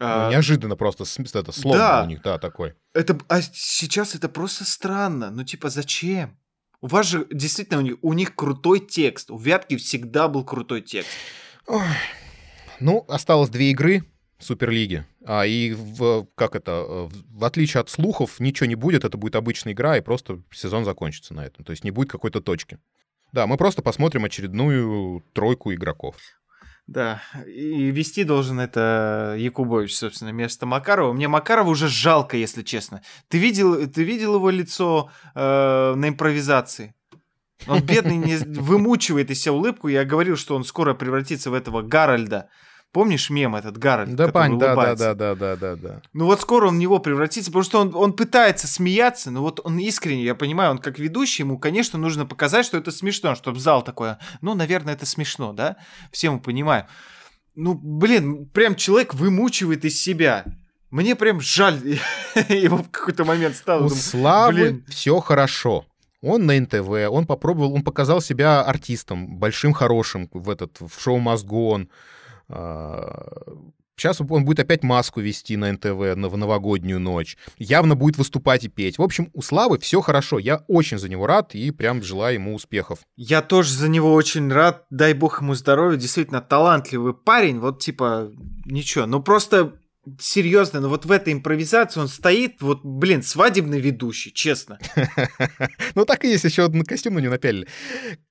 Ну, 0.00 0.06
а, 0.08 0.30
неожиданно 0.30 0.74
просто 0.74 1.04
это 1.04 1.52
слово 1.52 1.78
да. 1.78 2.02
у 2.02 2.06
них, 2.08 2.22
да, 2.22 2.38
такой. 2.38 2.74
Это, 2.92 3.16
а 3.28 3.40
сейчас 3.40 4.16
это 4.16 4.28
просто 4.28 4.64
странно. 4.64 5.30
Ну, 5.30 5.44
типа, 5.44 5.70
зачем? 5.70 6.36
У 6.80 6.88
вас 6.88 7.06
же 7.06 7.24
действительно 7.30 7.78
у 7.78 7.82
них, 7.82 7.94
у 8.02 8.12
них 8.14 8.34
крутой 8.34 8.80
текст. 8.80 9.30
У 9.30 9.38
Вятки 9.38 9.76
всегда 9.76 10.26
был 10.26 10.44
крутой 10.44 10.82
текст. 10.82 11.10
Ой. 11.68 11.82
Ну, 12.80 13.04
осталось 13.06 13.48
две 13.48 13.70
игры. 13.70 14.02
Суперлиги. 14.38 15.04
А, 15.24 15.46
и 15.46 15.72
в, 15.72 16.26
как 16.34 16.54
это, 16.56 17.08
в 17.30 17.44
отличие 17.44 17.80
от 17.80 17.88
слухов, 17.88 18.38
ничего 18.38 18.66
не 18.66 18.74
будет, 18.74 19.04
это 19.04 19.16
будет 19.16 19.36
обычная 19.36 19.72
игра, 19.72 19.96
и 19.96 20.02
просто 20.02 20.42
сезон 20.52 20.84
закончится 20.84 21.34
на 21.34 21.46
этом. 21.46 21.64
То 21.64 21.72
есть 21.72 21.84
не 21.84 21.90
будет 21.90 22.10
какой-то 22.10 22.40
точки. 22.40 22.78
Да, 23.32 23.46
мы 23.46 23.56
просто 23.56 23.82
посмотрим 23.82 24.24
очередную 24.24 25.24
тройку 25.32 25.72
игроков. 25.72 26.16
Да, 26.86 27.20
и 27.46 27.90
вести 27.90 28.22
должен 28.22 28.60
это 28.60 29.34
Якубович, 29.36 29.96
собственно, 29.96 30.30
вместо 30.30 30.66
Макарова. 30.66 31.12
Мне 31.12 31.26
Макарова 31.26 31.68
уже 31.68 31.88
жалко, 31.88 32.36
если 32.36 32.62
честно. 32.62 33.02
Ты 33.28 33.38
видел, 33.38 33.88
ты 33.88 34.04
видел 34.04 34.36
его 34.36 34.50
лицо 34.50 35.10
э, 35.34 35.94
на 35.96 36.08
импровизации? 36.08 36.94
Он 37.66 37.82
бедный 37.82 38.16
не 38.16 38.36
вымучивает 38.60 39.30
из 39.30 39.42
себя 39.42 39.54
улыбку. 39.54 39.88
Я 39.88 40.04
говорил, 40.04 40.36
что 40.36 40.54
он 40.54 40.62
скоро 40.62 40.94
превратится 40.94 41.50
в 41.50 41.54
этого 41.54 41.82
Гарольда 41.82 42.48
Помнишь 42.92 43.28
мем 43.28 43.54
этот 43.54 43.76
Гарольд? 43.76 44.14
Да, 44.14 44.28
пань, 44.28 44.58
да, 44.58 44.74
да, 44.74 44.94
да, 44.94 45.14
да, 45.14 45.34
да, 45.34 45.56
да, 45.56 45.76
да. 45.76 46.02
Ну 46.14 46.24
вот 46.24 46.40
скоро 46.40 46.68
он 46.68 46.76
в 46.76 46.78
него 46.78 46.98
превратится, 46.98 47.50
потому 47.50 47.64
что 47.64 47.80
он, 47.80 47.94
он 47.94 48.14
пытается 48.14 48.66
смеяться, 48.66 49.30
но 49.30 49.42
вот 49.42 49.60
он 49.64 49.78
искренне, 49.78 50.24
я 50.24 50.34
понимаю, 50.34 50.70
он 50.70 50.78
как 50.78 50.98
ведущий, 50.98 51.42
ему, 51.42 51.58
конечно, 51.58 51.98
нужно 51.98 52.24
показать, 52.24 52.64
что 52.64 52.78
это 52.78 52.90
смешно, 52.90 53.34
чтобы 53.34 53.60
зал 53.60 53.82
такой, 53.82 54.12
ну, 54.40 54.54
наверное, 54.54 54.94
это 54.94 55.04
смешно, 55.04 55.52
да? 55.52 55.76
Все 56.10 56.30
мы 56.30 56.40
понимаем. 56.40 56.86
Ну, 57.54 57.74
блин, 57.74 58.46
прям 58.46 58.74
человек 58.76 59.14
вымучивает 59.14 59.84
из 59.84 60.00
себя. 60.00 60.44
Мне 60.90 61.16
прям 61.16 61.40
жаль 61.40 61.78
его 62.48 62.78
в 62.78 62.90
какой-то 62.90 63.24
момент 63.24 63.56
стало. 63.56 63.86
У 63.86 63.88
Славы 63.90 64.84
все 64.88 65.20
хорошо. 65.20 65.84
Он 66.22 66.46
на 66.46 66.58
НТВ, 66.58 66.88
он 67.10 67.26
попробовал, 67.26 67.74
он 67.74 67.82
показал 67.82 68.20
себя 68.20 68.62
артистом, 68.62 69.36
большим, 69.36 69.72
хорошим 69.72 70.28
в 70.32 70.48
этот 70.50 70.80
в 70.80 71.00
шоу 71.00 71.18
«Мозгон». 71.18 71.88
Сейчас 72.48 74.20
он 74.20 74.44
будет 74.44 74.60
опять 74.60 74.82
маску 74.82 75.20
вести 75.20 75.56
на 75.56 75.72
НТВ 75.72 76.16
на, 76.16 76.28
в 76.28 76.36
новогоднюю 76.36 77.00
ночь. 77.00 77.38
Явно 77.56 77.96
будет 77.96 78.18
выступать 78.18 78.64
и 78.64 78.68
петь. 78.68 78.98
В 78.98 79.02
общем, 79.02 79.30
у 79.32 79.40
Славы 79.40 79.78
все 79.78 80.02
хорошо. 80.02 80.38
Я 80.38 80.64
очень 80.68 80.98
за 80.98 81.08
него 81.08 81.26
рад 81.26 81.54
и 81.54 81.70
прям 81.70 82.02
желаю 82.02 82.34
ему 82.34 82.54
успехов. 82.54 82.98
Я 83.16 83.40
тоже 83.40 83.72
за 83.72 83.88
него 83.88 84.12
очень 84.12 84.52
рад. 84.52 84.84
Дай 84.90 85.14
бог 85.14 85.40
ему 85.40 85.54
здоровья. 85.54 85.96
Действительно 85.96 86.42
талантливый 86.42 87.14
парень. 87.14 87.58
Вот 87.58 87.80
типа 87.80 88.30
ничего. 88.66 89.06
Ну 89.06 89.22
просто 89.22 89.72
серьезно, 90.20 90.80
но 90.80 90.88
вот 90.88 91.04
в 91.04 91.10
этой 91.10 91.32
импровизации 91.32 92.00
он 92.00 92.08
стоит, 92.08 92.60
вот, 92.62 92.84
блин, 92.84 93.22
свадебный 93.22 93.80
ведущий, 93.80 94.32
честно. 94.32 94.78
Ну 95.94 96.04
так 96.04 96.24
и 96.24 96.28
есть, 96.28 96.44
еще 96.44 96.64
один 96.64 96.84
костюм 96.84 97.14
на 97.14 97.18
него 97.20 97.32
напялили. 97.32 97.66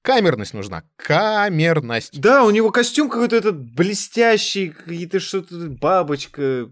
Камерность 0.01 0.53
нужна, 0.53 0.83
камерность. 0.97 2.19
Да, 2.19 2.43
у 2.43 2.51
него 2.51 2.71
костюм 2.71 3.09
какой-то 3.09 3.35
этот 3.35 3.57
блестящий, 3.73 4.69
какие-то 4.69 5.19
что-то, 5.19 5.55
бабочка, 5.69 6.69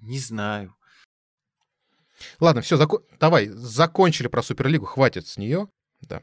не 0.00 0.18
знаю. 0.18 0.74
Ладно, 2.40 2.60
все, 2.60 2.76
зако... 2.76 3.00
давай, 3.18 3.48
закончили 3.48 4.28
про 4.28 4.42
Суперлигу, 4.42 4.86
хватит 4.86 5.26
с 5.26 5.36
нее. 5.36 5.68
Да. 6.02 6.22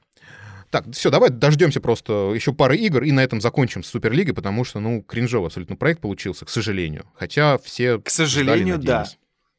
Так, 0.72 0.86
все, 0.94 1.10
давай 1.10 1.30
дождемся 1.30 1.82
просто 1.82 2.32
еще 2.34 2.54
пары 2.54 2.78
игр 2.78 3.04
и 3.04 3.12
на 3.12 3.22
этом 3.22 3.42
закончим 3.42 3.84
с 3.84 3.90
Суперлигой, 3.90 4.34
потому 4.34 4.64
что, 4.64 4.80
ну, 4.80 5.04
кринжовый 5.04 5.48
абсолютно 5.48 5.76
проект 5.76 6.00
получился, 6.00 6.46
к 6.46 6.50
сожалению. 6.50 7.12
Хотя 7.14 7.58
все 7.58 8.00
К 8.00 8.10
сожалению, 8.10 8.82
ждали, 8.82 8.86
да. 8.86 9.06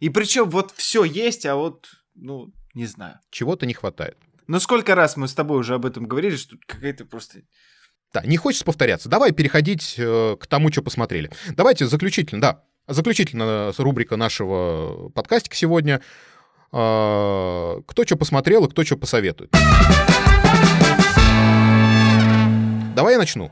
И 0.01 0.09
причем 0.09 0.49
вот 0.49 0.73
все 0.75 1.05
есть, 1.05 1.45
а 1.45 1.55
вот, 1.55 1.87
ну, 2.15 2.51
не 2.73 2.87
знаю. 2.87 3.21
Чего-то 3.31 3.67
не 3.67 3.75
хватает. 3.75 4.17
Ну, 4.47 4.59
сколько 4.59 4.95
раз 4.95 5.19
мы 5.19 5.29
с 5.29 5.35
тобой 5.35 5.59
уже 5.61 5.75
об 5.75 5.85
этом 5.85 6.07
говорили, 6.07 6.37
что 6.37 6.57
какая-то 6.67 7.05
просто... 7.05 7.43
Да, 8.15 8.23
не 8.25 8.39
хочется 8.39 8.65
повторяться. 8.65 9.11
Давай 9.11 9.33
переходить 9.33 9.97
э, 9.99 10.37
к 10.41 10.47
тому, 10.47 10.73
что 10.73 10.83
посмотрели. 10.83 11.31
Давайте 11.51 11.87
заключительно, 11.87 12.41
да, 12.41 12.65
заключительно 12.89 13.73
рубрика 13.77 14.17
нашего 14.17 15.11
подкастика 15.11 15.57
сегодня. 15.57 16.01
Э, 16.73 17.81
кто 17.87 18.05
что 18.05 18.17
посмотрел 18.17 18.65
и 18.65 18.71
кто 18.71 18.83
что 18.83 18.97
посоветует. 18.97 19.55
Давай 22.95 23.15
я 23.15 23.19
начну. 23.19 23.51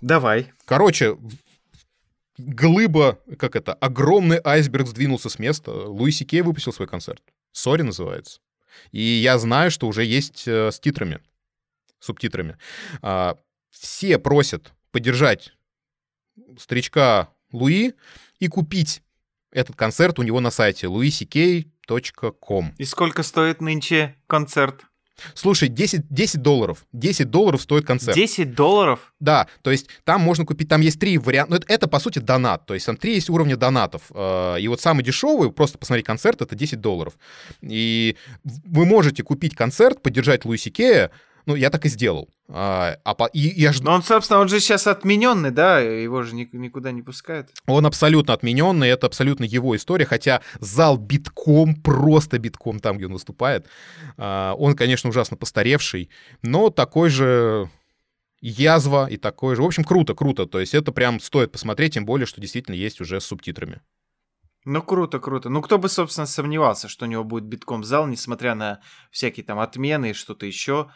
Давай. 0.00 0.52
Короче, 0.66 1.16
глыба, 2.38 3.18
как 3.38 3.56
это, 3.56 3.72
огромный 3.74 4.40
айсберг 4.44 4.86
сдвинулся 4.86 5.28
с 5.28 5.38
места. 5.38 5.70
Луиси 5.72 6.24
Кей 6.24 6.42
выпустил 6.42 6.72
свой 6.72 6.88
концерт. 6.88 7.22
Сори 7.52 7.82
называется. 7.82 8.40
И 8.92 9.00
я 9.00 9.38
знаю, 9.38 9.70
что 9.70 9.86
уже 9.86 10.04
есть 10.04 10.46
э, 10.46 10.70
с 10.70 10.80
титрами, 10.80 11.20
субтитрами. 12.00 12.58
А, 13.02 13.38
все 13.70 14.18
просят 14.18 14.72
поддержать 14.90 15.52
старичка 16.58 17.30
Луи 17.52 17.94
и 18.38 18.48
купить 18.48 19.02
этот 19.50 19.76
концерт 19.76 20.18
у 20.18 20.22
него 20.22 20.40
на 20.40 20.50
сайте 20.50 20.88
louisk.com. 20.88 22.74
И 22.76 22.84
сколько 22.84 23.22
стоит 23.22 23.60
нынче 23.60 24.16
концерт? 24.26 24.84
Слушай, 25.34 25.68
10, 25.68 26.08
10 26.08 26.42
долларов. 26.42 26.86
10 26.92 27.30
долларов 27.30 27.62
стоит 27.62 27.86
концерт. 27.86 28.16
10 28.16 28.54
долларов? 28.54 29.12
Да, 29.20 29.46
то 29.62 29.70
есть 29.70 29.88
там 30.04 30.20
можно 30.20 30.44
купить, 30.44 30.68
там 30.68 30.80
есть 30.80 30.98
три 30.98 31.18
варианта. 31.18 31.50
Ну, 31.50 31.56
это, 31.56 31.72
это, 31.72 31.88
по 31.88 31.98
сути, 31.98 32.18
донат. 32.18 32.66
То 32.66 32.74
есть 32.74 32.86
там 32.86 32.96
три 32.96 33.14
есть 33.14 33.30
уровня 33.30 33.56
донатов. 33.56 34.02
Э, 34.10 34.56
и 34.58 34.68
вот 34.68 34.80
самый 34.80 35.02
дешевый, 35.04 35.52
просто 35.52 35.78
посмотреть 35.78 36.06
концерт, 36.06 36.42
это 36.42 36.54
10 36.54 36.80
долларов. 36.80 37.14
И 37.62 38.16
вы 38.42 38.86
можете 38.86 39.22
купить 39.22 39.54
концерт, 39.54 40.02
поддержать 40.02 40.44
Луиси 40.44 40.70
Кея, 40.70 41.10
ну, 41.46 41.54
я 41.54 41.70
так 41.70 41.84
и 41.84 41.88
сделал. 41.88 42.28
А, 42.48 42.96
а 43.04 43.26
и, 43.32 43.38
я 43.40 43.72
ж... 43.72 43.80
Но 43.80 43.92
он, 43.92 44.02
собственно, 44.02 44.40
он 44.40 44.48
же 44.48 44.60
сейчас 44.60 44.86
отмененный, 44.86 45.50
да? 45.50 45.80
Его 45.80 46.22
же 46.22 46.34
никуда 46.34 46.92
не 46.92 47.02
пускают. 47.02 47.50
Он 47.66 47.86
абсолютно 47.86 48.34
отмененный, 48.34 48.88
это 48.88 49.06
абсолютно 49.06 49.44
его 49.44 49.76
история, 49.76 50.06
хотя 50.06 50.42
зал 50.60 50.96
битком, 50.96 51.74
просто 51.76 52.38
битком 52.38 52.80
там, 52.80 52.96
где 52.96 53.06
он 53.06 53.12
выступает. 53.12 53.66
А, 54.16 54.54
он, 54.54 54.74
конечно, 54.74 55.10
ужасно 55.10 55.36
постаревший, 55.36 56.10
но 56.42 56.70
такой 56.70 57.10
же 57.10 57.70
язва 58.40 59.06
и 59.10 59.16
такой 59.16 59.56
же. 59.56 59.62
В 59.62 59.66
общем, 59.66 59.84
круто, 59.84 60.14
круто. 60.14 60.46
То 60.46 60.60
есть 60.60 60.74
это 60.74 60.92
прям 60.92 61.20
стоит 61.20 61.52
посмотреть, 61.52 61.94
тем 61.94 62.04
более, 62.04 62.26
что 62.26 62.40
действительно 62.40 62.74
есть 62.74 63.00
уже 63.00 63.20
с 63.20 63.24
субтитрами. 63.24 63.80
Ну, 64.66 64.82
круто, 64.82 65.18
круто. 65.18 65.50
Ну, 65.50 65.60
кто 65.60 65.78
бы, 65.78 65.88
собственно, 65.88 66.26
сомневался, 66.26 66.88
что 66.88 67.04
у 67.04 67.08
него 67.08 67.22
будет 67.22 67.44
битком 67.44 67.84
зал, 67.84 68.06
несмотря 68.06 68.54
на 68.54 68.80
всякие 69.10 69.44
там 69.44 69.58
отмены 69.58 70.10
и 70.10 70.14
что-то 70.14 70.46
еще. 70.46 70.90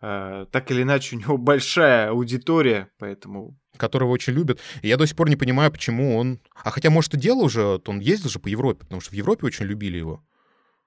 Э, 0.00 0.46
так 0.50 0.70
или 0.70 0.82
иначе, 0.82 1.16
у 1.16 1.18
него 1.18 1.36
большая 1.38 2.10
аудитория, 2.10 2.90
поэтому... 2.98 3.58
Которого 3.76 4.10
очень 4.10 4.34
любят. 4.34 4.60
И 4.82 4.88
я 4.88 4.96
до 4.96 5.06
сих 5.06 5.16
пор 5.16 5.28
не 5.28 5.36
понимаю, 5.36 5.70
почему 5.70 6.16
он... 6.16 6.40
А 6.62 6.70
хотя, 6.70 6.90
может, 6.90 7.14
и 7.14 7.18
дело 7.18 7.42
уже, 7.42 7.80
он 7.86 8.00
ездил 8.00 8.30
же 8.30 8.38
по 8.38 8.48
Европе, 8.48 8.80
потому 8.80 9.00
что 9.00 9.10
в 9.10 9.14
Европе 9.14 9.46
очень 9.46 9.66
любили 9.66 9.98
его. 9.98 10.24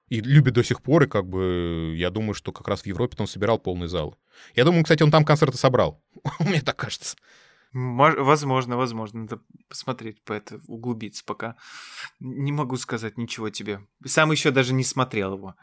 И 0.08 0.20
любит 0.20 0.54
до 0.54 0.64
сих 0.64 0.82
пор, 0.82 1.02
и 1.02 1.06
как 1.06 1.26
бы 1.26 1.94
я 1.96 2.10
думаю, 2.10 2.32
что 2.32 2.50
как 2.50 2.66
раз 2.66 2.82
в 2.82 2.86
Европе 2.86 3.16
он 3.18 3.26
собирал 3.26 3.58
полный 3.58 3.88
зал. 3.88 4.16
Я 4.54 4.64
думаю, 4.64 4.84
кстати, 4.84 5.02
он 5.02 5.10
там 5.10 5.24
концерты 5.24 5.58
собрал. 5.58 6.02
Мне 6.40 6.62
так 6.62 6.76
кажется. 6.76 7.16
Возможно, 7.72 8.76
возможно. 8.76 9.20
Надо 9.20 9.40
посмотреть, 9.68 10.22
по 10.22 10.32
это 10.32 10.60
углубиться 10.66 11.22
пока. 11.24 11.56
Не 12.20 12.52
могу 12.52 12.76
сказать 12.76 13.18
ничего 13.18 13.50
тебе. 13.50 13.80
Сам 14.06 14.32
еще 14.32 14.50
даже 14.50 14.72
не 14.72 14.84
смотрел 14.84 15.34
его. 15.34 15.54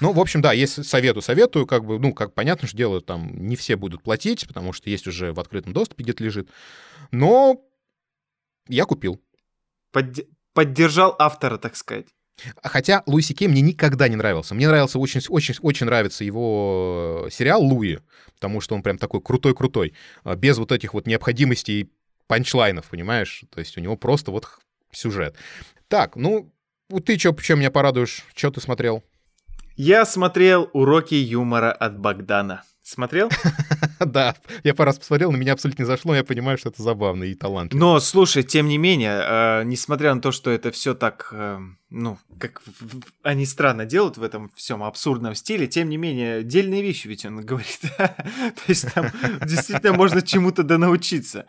Ну, 0.00 0.12
в 0.12 0.20
общем, 0.20 0.42
да, 0.42 0.52
если 0.52 0.82
советую, 0.82 1.22
советую, 1.22 1.66
как 1.66 1.84
бы, 1.84 1.98
ну, 1.98 2.12
как 2.12 2.34
понятно, 2.34 2.68
что 2.68 2.76
дело 2.76 3.00
там 3.00 3.46
не 3.46 3.56
все 3.56 3.76
будут 3.76 4.02
платить, 4.02 4.46
потому 4.46 4.72
что 4.72 4.90
есть 4.90 5.06
уже 5.06 5.32
в 5.32 5.40
открытом 5.40 5.72
доступе 5.72 6.04
где-то 6.04 6.24
лежит. 6.24 6.48
Но 7.10 7.62
я 8.68 8.84
купил. 8.84 9.20
Под... 9.92 10.26
Поддержал 10.52 11.14
автора, 11.18 11.58
так 11.58 11.76
сказать. 11.76 12.06
Хотя 12.62 13.02
Луиси 13.06 13.34
Кей 13.34 13.48
мне 13.48 13.60
никогда 13.60 14.08
не 14.08 14.16
нравился. 14.16 14.54
Мне 14.54 14.68
нравился 14.68 14.98
очень, 14.98 15.20
очень, 15.28 15.54
очень 15.60 15.86
нравится 15.86 16.24
его 16.24 17.28
сериал 17.30 17.62
Луи, 17.62 17.98
потому 18.34 18.60
что 18.60 18.74
он 18.74 18.82
прям 18.82 18.98
такой 18.98 19.20
крутой-крутой, 19.20 19.94
а, 20.24 20.36
без 20.36 20.58
вот 20.58 20.72
этих 20.72 20.94
вот 20.94 21.06
необходимостей 21.06 21.92
панчлайнов, 22.26 22.86
понимаешь? 22.86 23.42
То 23.50 23.60
есть 23.60 23.76
у 23.76 23.80
него 23.80 23.96
просто 23.96 24.30
вот 24.30 24.48
сюжет. 24.92 25.36
Так, 25.88 26.16
ну, 26.16 26.52
ты 27.04 27.18
что, 27.18 27.34
чем 27.34 27.58
меня 27.58 27.70
порадуешь? 27.70 28.24
Что 28.34 28.50
ты 28.50 28.60
смотрел? 28.60 29.04
Я 29.82 30.04
смотрел 30.04 30.68
уроки 30.74 31.14
юмора 31.14 31.72
от 31.72 31.98
Богдана. 31.98 32.64
Смотрел? 32.82 33.30
Да, 34.00 34.34
я 34.64 34.74
пару 34.74 34.88
раз 34.88 34.98
посмотрел, 34.98 35.30
на 35.30 35.36
меня 35.36 35.52
абсолютно 35.52 35.82
не 35.82 35.86
зашло, 35.86 36.14
я 36.14 36.24
понимаю, 36.24 36.56
что 36.56 36.70
это 36.70 36.82
забавно 36.82 37.24
и 37.24 37.34
талант. 37.34 37.74
Но, 37.74 38.00
слушай, 38.00 38.42
тем 38.42 38.66
не 38.66 38.78
менее, 38.78 39.20
э, 39.22 39.62
несмотря 39.64 40.14
на 40.14 40.22
то, 40.22 40.32
что 40.32 40.50
это 40.50 40.70
все 40.70 40.94
так, 40.94 41.28
э, 41.32 41.58
ну, 41.90 42.18
как 42.38 42.62
они 43.22 43.44
странно 43.44 43.84
делают 43.84 44.16
в 44.16 44.22
этом 44.22 44.50
всем 44.56 44.82
абсурдном 44.82 45.34
стиле, 45.34 45.66
тем 45.66 45.90
не 45.90 45.98
менее, 45.98 46.42
дельные 46.42 46.80
вещи 46.80 47.08
ведь 47.08 47.26
он 47.26 47.44
говорит. 47.44 47.80
То 47.98 48.62
есть 48.68 48.90
там 48.94 49.10
действительно 49.44 49.92
можно 49.92 50.22
чему-то 50.22 50.62
да 50.62 50.78
научиться. 50.78 51.40
То 51.40 51.44
есть 51.44 51.48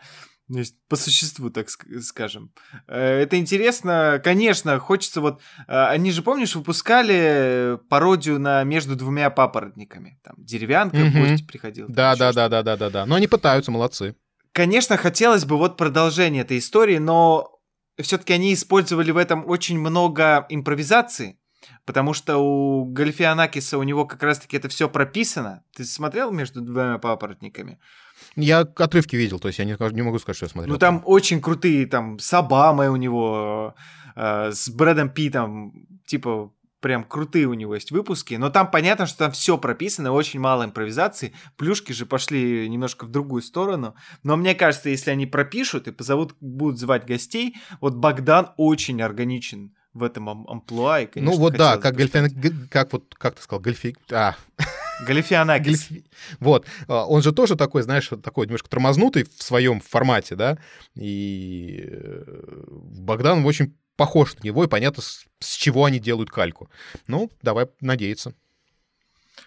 по 0.88 0.96
существу, 0.96 1.50
так 1.50 1.68
скажем. 1.70 2.52
Э, 2.86 3.20
это 3.20 3.38
интересно. 3.38 4.20
Конечно, 4.22 4.78
хочется 4.78 5.20
вот... 5.20 5.40
Э, 5.66 5.86
они 5.86 6.10
же, 6.12 6.22
помнишь, 6.22 6.54
выпускали 6.54 7.78
пародию 7.88 8.38
на 8.38 8.62
«Между 8.64 8.96
двумя 8.96 9.30
папоротниками». 9.30 10.20
Там 10.22 10.34
деревянка 10.38 10.96
mm-hmm. 10.96 11.10
в 11.10 11.30
гости 11.30 11.44
приходил. 11.44 11.86
Да, 11.88 12.16
да, 12.16 12.32
да, 12.32 12.48
да, 12.48 12.62
да, 12.62 12.76
да, 12.76 12.90
да. 12.90 13.06
Но 13.06 13.14
они 13.14 13.26
пытаются, 13.26 13.70
молодцы. 13.70 14.14
Конечно, 14.52 14.96
хотелось 14.96 15.44
бы 15.44 15.56
вот 15.56 15.76
продолжение 15.76 16.42
этой 16.42 16.58
истории, 16.58 16.98
но 16.98 17.58
все-таки 18.00 18.32
они 18.32 18.52
использовали 18.52 19.10
в 19.10 19.16
этом 19.16 19.48
очень 19.48 19.78
много 19.78 20.46
импровизации, 20.48 21.38
потому 21.84 22.14
что 22.14 22.38
у 22.38 22.84
Гальфианакиса 22.84 23.78
у 23.78 23.82
него 23.82 24.06
как 24.06 24.22
раз-таки 24.22 24.56
это 24.56 24.68
все 24.68 24.88
прописано. 24.88 25.62
Ты 25.74 25.84
смотрел 25.84 26.30
между 26.30 26.60
двумя 26.60 26.98
папоротниками? 26.98 27.78
Я 28.36 28.60
отрывки 28.60 29.16
видел, 29.16 29.38
то 29.38 29.48
есть 29.48 29.58
я 29.58 29.64
не, 29.64 29.76
не 29.94 30.02
могу 30.02 30.18
сказать, 30.18 30.36
что 30.36 30.46
я 30.46 30.50
смотрел. 30.50 30.72
Ну 30.72 30.78
там 30.78 31.02
очень 31.04 31.40
крутые, 31.40 31.86
там 31.86 32.18
с 32.18 32.32
Обамой 32.32 32.88
у 32.88 32.96
него, 32.96 33.74
э, 34.16 34.52
с 34.52 34.68
Брэдом 34.68 35.10
Питом, 35.10 35.86
типа 36.06 36.52
прям 36.82 37.04
крутые 37.04 37.46
у 37.46 37.54
него 37.54 37.74
есть 37.74 37.92
выпуски, 37.92 38.34
но 38.34 38.50
там 38.50 38.70
понятно, 38.70 39.06
что 39.06 39.18
там 39.18 39.32
все 39.32 39.56
прописано, 39.56 40.12
очень 40.12 40.40
мало 40.40 40.64
импровизации, 40.64 41.32
плюшки 41.56 41.92
же 41.92 42.04
пошли 42.06 42.68
немножко 42.68 43.06
в 43.06 43.10
другую 43.10 43.40
сторону, 43.42 43.94
но 44.24 44.36
мне 44.36 44.54
кажется, 44.54 44.90
если 44.90 45.10
они 45.10 45.26
пропишут 45.26 45.86
и 45.86 45.92
позовут, 45.92 46.34
будут 46.40 46.78
звать 46.78 47.06
гостей, 47.06 47.56
вот 47.80 47.94
Богдан 47.94 48.50
очень 48.56 49.00
органичен 49.00 49.74
в 49.94 50.02
этом 50.02 50.28
амплуа. 50.28 51.00
И, 51.00 51.06
конечно, 51.06 51.34
ну 51.34 51.40
вот 51.40 51.54
да, 51.54 51.76
как 51.76 51.96
Гольфиан, 51.96 52.30
как 52.70 52.92
вот, 52.92 53.14
как 53.16 53.34
ты 53.36 53.42
сказал, 53.42 53.60
Гольфи... 53.60 53.96
А. 54.10 54.34
Галифианакис. 55.06 55.88
Вот. 56.40 56.66
А, 56.86 57.06
он 57.06 57.22
же 57.22 57.32
тоже 57.32 57.56
такой, 57.56 57.82
знаешь, 57.82 58.08
такой 58.22 58.46
немножко 58.46 58.68
тормознутый 58.68 59.24
в 59.24 59.42
своем 59.42 59.80
формате, 59.80 60.36
да, 60.36 60.58
и 60.94 61.84
э, 61.84 62.64
Богдан 62.68 63.44
очень 63.44 63.76
похож 63.96 64.34
на 64.36 64.46
него, 64.46 64.64
и 64.64 64.68
понятно, 64.68 65.02
с, 65.02 65.24
с 65.40 65.54
чего 65.54 65.84
они 65.84 65.98
делают 65.98 66.30
кальку. 66.30 66.70
Ну, 67.06 67.30
давай 67.42 67.66
надеяться. 67.80 68.34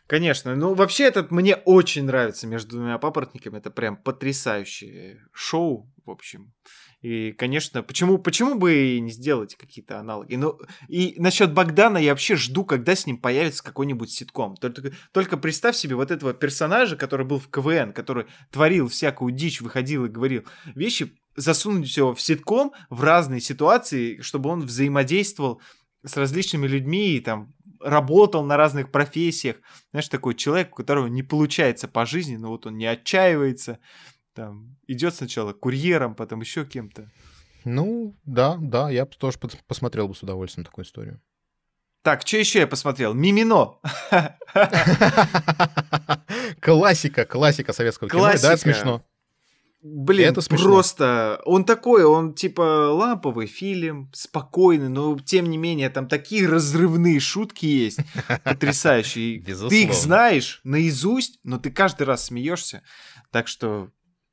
Конечно. 0.07 0.55
Ну, 0.55 0.73
вообще, 0.73 1.05
этот 1.05 1.31
мне 1.31 1.55
очень 1.55 2.05
нравится 2.05 2.47
между 2.47 2.77
двумя 2.77 2.97
папоротниками. 2.97 3.57
Это 3.57 3.71
прям 3.71 3.97
потрясающее 3.97 5.21
шоу, 5.31 5.91
в 6.05 6.11
общем. 6.11 6.53
И, 7.01 7.33
конечно, 7.33 7.83
почему, 7.83 8.17
почему 8.17 8.55
бы 8.55 8.73
и 8.73 8.99
не 8.99 9.11
сделать 9.11 9.55
какие-то 9.55 9.99
аналоги? 9.99 10.35
Ну, 10.35 10.59
и 10.87 11.13
насчет 11.17 11.53
Богдана 11.53 11.99
я 11.99 12.11
вообще 12.11 12.35
жду, 12.35 12.65
когда 12.65 12.95
с 12.95 13.05
ним 13.05 13.19
появится 13.19 13.63
какой-нибудь 13.63 14.09
ситком. 14.09 14.55
Только, 14.55 14.91
только 15.11 15.37
представь 15.37 15.75
себе 15.75 15.95
вот 15.95 16.09
этого 16.09 16.33
персонажа, 16.33 16.95
который 16.95 17.25
был 17.25 17.39
в 17.39 17.49
КВН, 17.49 17.93
который 17.93 18.25
творил 18.51 18.87
всякую 18.87 19.33
дичь, 19.33 19.61
выходил 19.61 20.05
и 20.05 20.09
говорил 20.09 20.45
вещи, 20.73 21.15
засунуть 21.35 21.95
его 21.95 22.15
в 22.15 22.21
ситком 22.21 22.71
в 22.89 23.03
разные 23.03 23.41
ситуации, 23.41 24.21
чтобы 24.21 24.49
он 24.49 24.61
взаимодействовал 24.61 25.61
с 26.03 26.17
различными 26.17 26.67
людьми 26.67 27.15
и 27.15 27.19
там 27.19 27.53
работал 27.79 28.43
на 28.43 28.57
разных 28.57 28.91
профессиях. 28.91 29.57
Знаешь, 29.91 30.09
такой 30.09 30.35
человек, 30.35 30.73
у 30.73 30.75
которого 30.75 31.07
не 31.07 31.23
получается 31.23 31.87
по 31.87 32.05
жизни, 32.05 32.37
но 32.37 32.49
вот 32.49 32.65
он 32.65 32.77
не 32.77 32.85
отчаивается, 32.85 33.79
там, 34.33 34.77
идет 34.87 35.15
сначала 35.15 35.53
курьером, 35.53 36.15
потом 36.15 36.41
еще 36.41 36.65
кем-то. 36.65 37.09
Ну, 37.63 38.15
да, 38.25 38.57
да, 38.59 38.89
я 38.89 39.05
тоже 39.05 39.39
посмотрел 39.67 40.07
бы 40.07 40.15
с 40.15 40.21
удовольствием 40.21 40.65
такую 40.65 40.85
историю. 40.85 41.21
Так, 42.03 42.27
что 42.27 42.37
еще 42.37 42.59
я 42.59 42.67
посмотрел? 42.67 43.15
Мимино. 43.15 43.79
Классика, 46.61 47.25
классика 47.25 47.73
советского 47.73 48.09
кино. 48.09 48.21
Да, 48.21 48.33
это 48.33 48.57
смешно. 48.57 49.03
Блин, 49.87 50.29
это 50.29 50.41
смешно. 50.41 50.65
просто 50.65 51.39
он 51.45 51.63
такой, 51.63 52.03
он 52.05 52.33
типа 52.33 52.89
ламповый 52.91 53.45
фильм, 53.45 54.09
спокойный, 54.15 54.89
но 54.89 55.15
тем 55.19 55.47
не 55.47 55.57
менее 55.57 55.91
там 55.91 56.07
такие 56.07 56.47
разрывные 56.47 57.19
шутки 57.19 57.67
есть, 57.67 57.99
потрясающие. 58.43 59.39
Ты 59.43 59.83
их 59.83 59.93
знаешь 59.93 60.59
наизусть, 60.63 61.39
но 61.43 61.59
ты 61.59 61.69
каждый 61.69 62.07
раз 62.07 62.25
смеешься. 62.25 62.81
Так 63.29 63.47
что, 63.47 63.91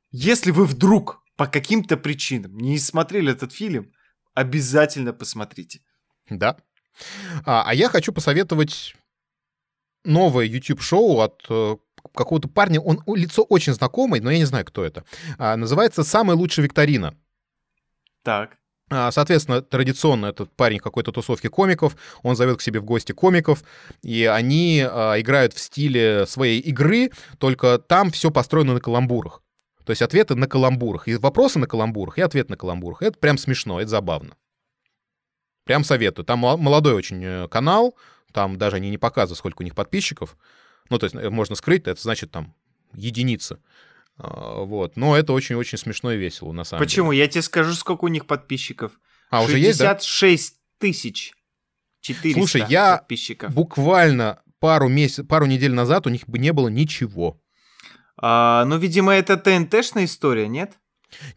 если 0.09 0.49
вы 0.49 0.65
вдруг 0.65 1.21
по 1.35 1.45
каким-то 1.45 1.97
причинам 1.97 2.57
не 2.57 2.79
смотрели 2.79 3.31
этот 3.31 3.53
фильм, 3.53 3.91
обязательно 4.33 5.13
посмотрите. 5.13 5.81
Да. 6.31 6.57
А, 7.45 7.63
а 7.67 7.75
я 7.75 7.89
хочу 7.89 8.11
посоветовать 8.11 8.95
новое 10.03 10.45
YouTube-шоу 10.45 11.19
от 11.19 11.45
э, 11.47 11.75
какого-то 12.13 12.47
парня, 12.47 12.79
он 12.79 13.01
лицо 13.07 13.43
очень 13.43 13.73
знакомое, 13.73 14.21
но 14.21 14.31
я 14.31 14.37
не 14.37 14.45
знаю, 14.45 14.65
кто 14.65 14.83
это. 14.83 15.03
А, 15.37 15.55
называется 15.55 16.03
«Самая 16.03 16.37
лучшая 16.37 16.65
викторина». 16.65 17.15
Так. 18.23 18.57
А, 18.89 19.11
соответственно, 19.11 19.61
традиционно 19.61 20.27
этот 20.27 20.51
парень 20.55 20.79
какой-то 20.79 21.11
тусовки 21.11 21.47
комиков, 21.47 21.95
он 22.21 22.35
зовет 22.35 22.59
к 22.59 22.61
себе 22.61 22.79
в 22.79 22.85
гости 22.85 23.11
комиков, 23.11 23.63
и 24.01 24.25
они 24.25 24.85
а, 24.87 25.19
играют 25.19 25.53
в 25.53 25.59
стиле 25.59 26.25
своей 26.27 26.59
игры, 26.59 27.11
только 27.39 27.79
там 27.79 28.11
все 28.11 28.29
построено 28.29 28.73
на 28.73 28.79
каламбурах. 28.79 29.41
То 29.85 29.91
есть 29.91 30.01
ответы 30.01 30.35
на 30.35 30.47
каламбурах. 30.47 31.07
И 31.07 31.15
вопросы 31.15 31.59
на 31.59 31.67
каламбурах, 31.67 32.17
и 32.17 32.21
ответ 32.21 32.49
на 32.49 32.57
каламбурах. 32.57 33.01
Это 33.01 33.17
прям 33.17 33.37
смешно, 33.37 33.81
это 33.81 33.89
забавно. 33.89 34.35
Прям 35.65 35.83
советую. 35.83 36.25
Там 36.25 36.39
молодой 36.39 36.93
очень 36.93 37.23
э, 37.23 37.47
канал, 37.47 37.95
там 38.31 38.57
даже 38.57 38.77
они 38.77 38.89
не 38.89 38.97
показывают, 38.97 39.37
сколько 39.37 39.61
у 39.61 39.63
них 39.63 39.75
подписчиков. 39.75 40.37
Ну, 40.93 40.99
то 40.99 41.05
есть 41.05 41.15
э, 41.15 41.29
можно 41.31 41.55
скрыть, 41.55 41.87
это 41.87 41.99
значит 41.99 42.29
там 42.29 42.53
единица. 42.93 43.59
А, 44.17 44.61
вот. 44.61 44.95
Но 44.95 45.17
это 45.17 45.33
очень-очень 45.33 45.79
смешно 45.79 46.11
и 46.11 46.17
весело, 46.17 46.51
на 46.51 46.63
самом 46.63 46.83
Почему? 46.83 47.11
деле. 47.11 47.23
Я 47.23 47.27
тебе 47.27 47.41
скажу, 47.41 47.73
сколько 47.73 48.05
у 48.05 48.09
них 48.09 48.27
подписчиков. 48.27 48.91
А, 49.31 49.41
уже 49.41 49.57
есть, 49.57 49.79
да? 49.79 49.97
66 49.99 50.59
тысяч 50.77 51.33
400 52.01 52.39
Слушай, 52.39 52.65
я 52.69 52.97
подписчиков. 52.97 53.51
буквально 53.55 54.43
пару, 54.59 54.87
месяц, 54.87 55.25
пару 55.25 55.47
недель 55.47 55.73
назад 55.73 56.05
у 56.05 56.11
них 56.11 56.27
бы 56.27 56.37
не 56.37 56.53
было 56.53 56.67
ничего. 56.67 57.41
А, 58.17 58.63
ну, 58.65 58.77
видимо, 58.77 59.13
это 59.13 59.35
ТНТшная 59.35 60.05
история, 60.05 60.47
нет? 60.47 60.73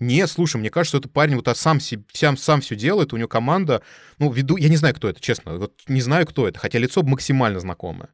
Нет, 0.00 0.30
слушай, 0.30 0.58
мне 0.58 0.68
кажется, 0.68 0.98
что 0.98 0.98
этот 0.98 1.14
парень 1.14 1.36
вот 1.36 1.48
сам, 1.56 1.80
сам, 1.80 2.36
сам 2.36 2.60
все 2.60 2.76
делает, 2.76 3.14
у 3.14 3.16
него 3.16 3.28
команда, 3.28 3.80
ну, 4.18 4.30
веду, 4.30 4.58
я 4.58 4.68
не 4.68 4.76
знаю, 4.76 4.94
кто 4.94 5.08
это, 5.08 5.18
честно, 5.18 5.56
вот 5.56 5.80
не 5.88 6.02
знаю, 6.02 6.26
кто 6.26 6.46
это, 6.46 6.58
хотя 6.58 6.78
лицо 6.78 7.02
максимально 7.02 7.58
знакомое. 7.58 8.10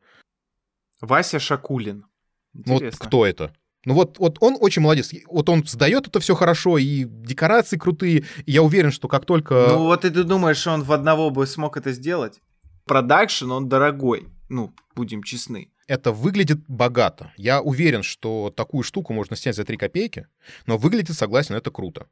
Вася 1.03 1.39
Шакулин. 1.39 2.07
Ну, 2.55 2.75
вот 2.75 2.97
кто 2.97 3.27
это? 3.27 3.53
Ну 3.85 3.95
вот, 3.95 4.19
вот 4.19 4.39
он 4.41 4.57
очень 4.61 4.81
молодец. 4.81 5.11
Вот 5.27 5.49
он 5.49 5.67
сдает 5.67 6.07
это 6.07 6.21
все 6.21 6.35
хорошо, 6.35 6.79
и 6.79 7.05
декорации 7.05 7.77
крутые. 7.77 8.25
И 8.47 8.53
я 8.53 8.63
уверен, 8.63 8.93
что 8.93 9.09
как 9.09 9.25
только... 9.25 9.67
Ну 9.69 9.79
вот 9.79 10.05
и 10.05 10.11
ты 10.11 10.23
думаешь, 10.23 10.59
что 10.59 10.71
он 10.71 10.85
в 10.85 10.93
одного 10.93 11.31
бы 11.31 11.47
смог 11.47 11.77
это 11.77 11.93
сделать? 11.93 12.41
Продакшн, 12.85 13.51
он 13.51 13.69
дорогой. 13.69 14.29
Ну, 14.49 14.73
будем 14.95 15.23
честны. 15.23 15.71
Это 15.89 16.13
выглядит 16.13 16.59
богато. 16.69 17.33
Я 17.37 17.61
уверен, 17.61 18.05
что 18.05 18.53
такую 18.57 18.85
штуку 18.85 19.13
можно 19.13 19.35
снять 19.35 19.57
за 19.57 19.65
3 19.65 19.77
копейки, 19.77 20.27
но 20.67 20.79
выглядит, 20.79 21.17
согласен, 21.17 21.57
это 21.57 21.73
круто. 21.73 22.07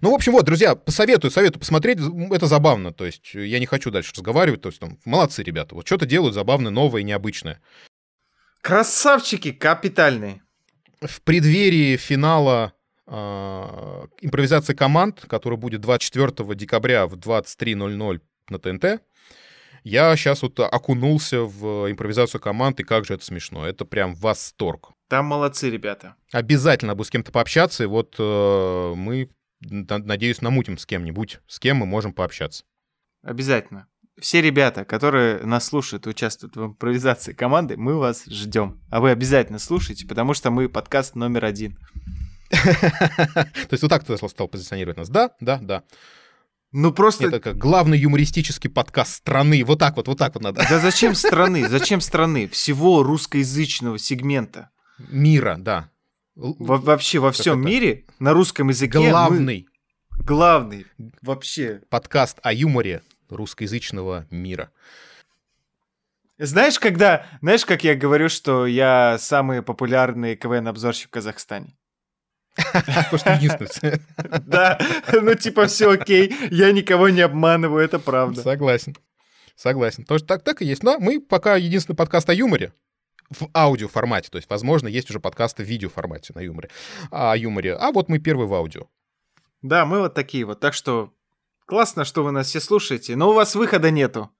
Ну, 0.00 0.10
в 0.10 0.14
общем, 0.14 0.32
вот, 0.32 0.44
друзья, 0.44 0.74
посоветую, 0.74 1.30
советую 1.30 1.60
посмотреть, 1.60 1.98
это 2.30 2.46
забавно, 2.46 2.92
то 2.92 3.06
есть 3.06 3.34
я 3.34 3.58
не 3.58 3.66
хочу 3.66 3.90
дальше 3.90 4.12
разговаривать, 4.14 4.62
то 4.62 4.68
есть 4.68 4.80
там, 4.80 4.98
молодцы 5.04 5.42
ребята, 5.42 5.74
вот 5.74 5.86
что-то 5.86 6.06
делают 6.06 6.34
забавное, 6.34 6.70
новое, 6.70 7.02
необычное. 7.02 7.60
Красавчики 8.60 9.52
капитальные. 9.52 10.42
В 11.00 11.22
преддверии 11.22 11.96
финала 11.96 12.72
э, 13.06 13.12
импровизации 14.22 14.74
команд, 14.74 15.24
который 15.28 15.58
будет 15.58 15.82
24 15.82 16.54
декабря 16.54 17.06
в 17.06 17.14
23.00 17.14 18.20
на 18.48 18.58
ТНТ, 18.58 19.02
я 19.88 20.16
сейчас 20.16 20.42
вот 20.42 20.58
окунулся 20.58 21.42
в 21.42 21.88
импровизацию 21.88 22.40
команд, 22.40 22.80
и 22.80 22.82
как 22.82 23.04
же 23.04 23.14
это 23.14 23.24
смешно. 23.24 23.64
Это 23.64 23.84
прям 23.84 24.16
восторг. 24.16 24.90
Там 25.08 25.26
молодцы 25.26 25.70
ребята. 25.70 26.16
Обязательно 26.32 26.96
буду 26.96 27.06
с 27.06 27.10
кем-то 27.10 27.30
пообщаться, 27.30 27.84
и 27.84 27.86
вот 27.86 28.16
э, 28.18 28.94
мы, 28.96 29.30
надеюсь, 29.60 30.42
намутим 30.42 30.78
с 30.78 30.86
кем-нибудь, 30.86 31.40
с 31.46 31.58
кем 31.58 31.78
мы 31.78 31.86
можем 31.86 32.12
пообщаться. 32.12 32.64
Обязательно 33.22 33.88
все 34.20 34.40
ребята, 34.40 34.84
которые 34.84 35.44
нас 35.44 35.66
слушают 35.66 36.06
и 36.06 36.10
участвуют 36.10 36.56
в 36.56 36.66
импровизации 36.66 37.32
команды, 37.32 37.76
мы 37.76 37.98
вас 37.98 38.24
ждем. 38.26 38.80
А 38.90 39.00
вы 39.00 39.10
обязательно 39.10 39.58
слушайте, 39.58 40.06
потому 40.06 40.34
что 40.34 40.50
мы 40.50 40.68
подкаст 40.68 41.14
номер 41.14 41.44
один. 41.44 41.78
То 42.50 43.48
есть 43.70 43.82
вот 43.82 43.88
так 43.88 44.04
ты 44.04 44.16
стал 44.16 44.48
позиционировать 44.48 44.96
нас? 44.96 45.08
Да, 45.08 45.32
да, 45.40 45.58
да. 45.60 45.82
Ну 46.72 46.92
просто... 46.92 47.28
Это 47.28 47.40
как 47.40 47.58
главный 47.58 47.98
юмористический 47.98 48.70
подкаст 48.70 49.14
страны. 49.14 49.62
Вот 49.64 49.78
так 49.78 49.96
вот, 49.96 50.08
вот 50.08 50.18
так 50.18 50.34
вот 50.34 50.42
надо. 50.42 50.64
Да 50.68 50.78
зачем 50.78 51.14
страны? 51.14 51.68
Зачем 51.68 52.00
страны? 52.00 52.48
Всего 52.48 53.02
русскоязычного 53.02 53.98
сегмента. 53.98 54.70
Мира, 55.10 55.56
да. 55.58 55.90
Во 56.36 56.76
вообще 56.76 57.18
во 57.18 57.32
всем 57.32 57.62
мире 57.62 58.04
на 58.18 58.34
русском 58.34 58.68
языке 58.68 59.08
Главный. 59.08 59.66
Мы... 60.10 60.22
Главный. 60.22 60.86
Вообще. 61.22 61.80
Подкаст 61.88 62.40
о 62.42 62.52
юморе 62.52 63.00
русскоязычного 63.30 64.26
мира. 64.30 64.70
Знаешь, 66.36 66.78
когда, 66.78 67.24
знаешь, 67.40 67.64
как 67.64 67.84
я 67.84 67.94
говорю, 67.94 68.28
что 68.28 68.66
я 68.66 69.16
самый 69.18 69.62
популярный 69.62 70.36
КВН-обзорщик 70.36 71.08
в 71.08 71.10
Казахстане? 71.10 71.74
Потому 72.54 73.16
что 73.18 73.32
единственный. 73.32 74.02
Да, 74.46 74.78
ну 75.10 75.34
типа 75.34 75.68
все 75.68 75.90
окей, 75.90 76.36
я 76.50 76.70
никого 76.72 77.08
не 77.08 77.22
обманываю, 77.22 77.82
это 77.82 77.98
правда. 77.98 78.42
Согласен. 78.42 78.94
Согласен. 79.54 80.04
Тоже 80.04 80.24
так, 80.24 80.42
так 80.42 80.60
и 80.60 80.66
есть. 80.66 80.82
Но 80.82 80.98
мы 80.98 81.18
пока 81.18 81.56
единственный 81.56 81.96
подкаст 81.96 82.28
о 82.28 82.34
юморе 82.34 82.74
в 83.30 83.48
аудио 83.54 83.88
формате. 83.88 84.28
То 84.30 84.36
есть, 84.36 84.48
возможно, 84.50 84.88
есть 84.88 85.10
уже 85.10 85.20
подкасты 85.20 85.64
в 85.64 85.66
видео 85.66 85.88
формате 85.88 86.32
на 86.34 86.40
юморе. 86.40 86.70
О 87.10 87.36
юморе. 87.36 87.74
А 87.74 87.92
вот 87.92 88.08
мы 88.08 88.18
первый 88.18 88.46
в 88.46 88.54
аудио. 88.54 88.88
Да, 89.62 89.84
мы 89.86 90.00
вот 90.00 90.14
такие 90.14 90.44
вот. 90.44 90.60
Так 90.60 90.74
что 90.74 91.12
Классно, 91.66 92.04
что 92.04 92.22
вы 92.22 92.30
нас 92.30 92.46
все 92.46 92.60
слушаете, 92.60 93.16
но 93.16 93.30
у 93.30 93.32
вас 93.32 93.56
выхода 93.56 93.90
нету. 93.90 94.30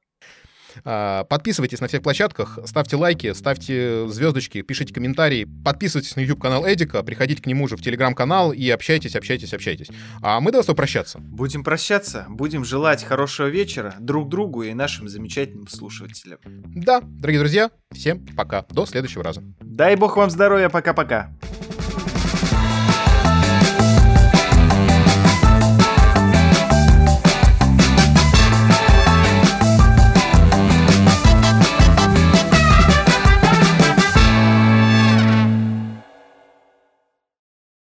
А, 0.84 1.24
подписывайтесь 1.24 1.80
на 1.80 1.88
всех 1.88 2.02
площадках, 2.02 2.58
ставьте 2.64 2.96
лайки, 2.96 3.32
ставьте 3.32 4.08
звездочки, 4.08 4.62
пишите 4.62 4.92
комментарии, 4.92 5.48
подписывайтесь 5.64 6.16
на 6.16 6.20
YouTube 6.20 6.40
канал 6.40 6.66
Эдика, 6.66 7.02
приходите 7.02 7.42
к 7.42 7.46
нему 7.46 7.68
же 7.68 7.76
в 7.76 7.82
телеграм-канал 7.82 8.52
и 8.52 8.68
общайтесь, 8.70 9.16
общайтесь, 9.16 9.54
общайтесь. 9.54 9.88
А 10.22 10.40
мы 10.40 10.52
до 10.52 10.58
вас 10.58 10.66
прощаться. 10.66 11.18
Будем 11.18 11.64
прощаться, 11.64 12.26
будем 12.28 12.64
желать 12.64 13.04
хорошего 13.04 13.46
вечера 13.46 13.94
друг 14.00 14.28
другу 14.28 14.62
и 14.62 14.74
нашим 14.74 15.08
замечательным 15.08 15.68
слушателям. 15.68 16.38
Да, 16.44 17.00
дорогие 17.02 17.40
друзья, 17.40 17.70
всем 17.92 18.26
пока, 18.36 18.64
до 18.70 18.86
следующего 18.86 19.24
раза. 19.24 19.42
Дай 19.60 19.96
бог 19.96 20.16
вам 20.16 20.30
здоровья, 20.30 20.68
пока-пока. 20.68 21.32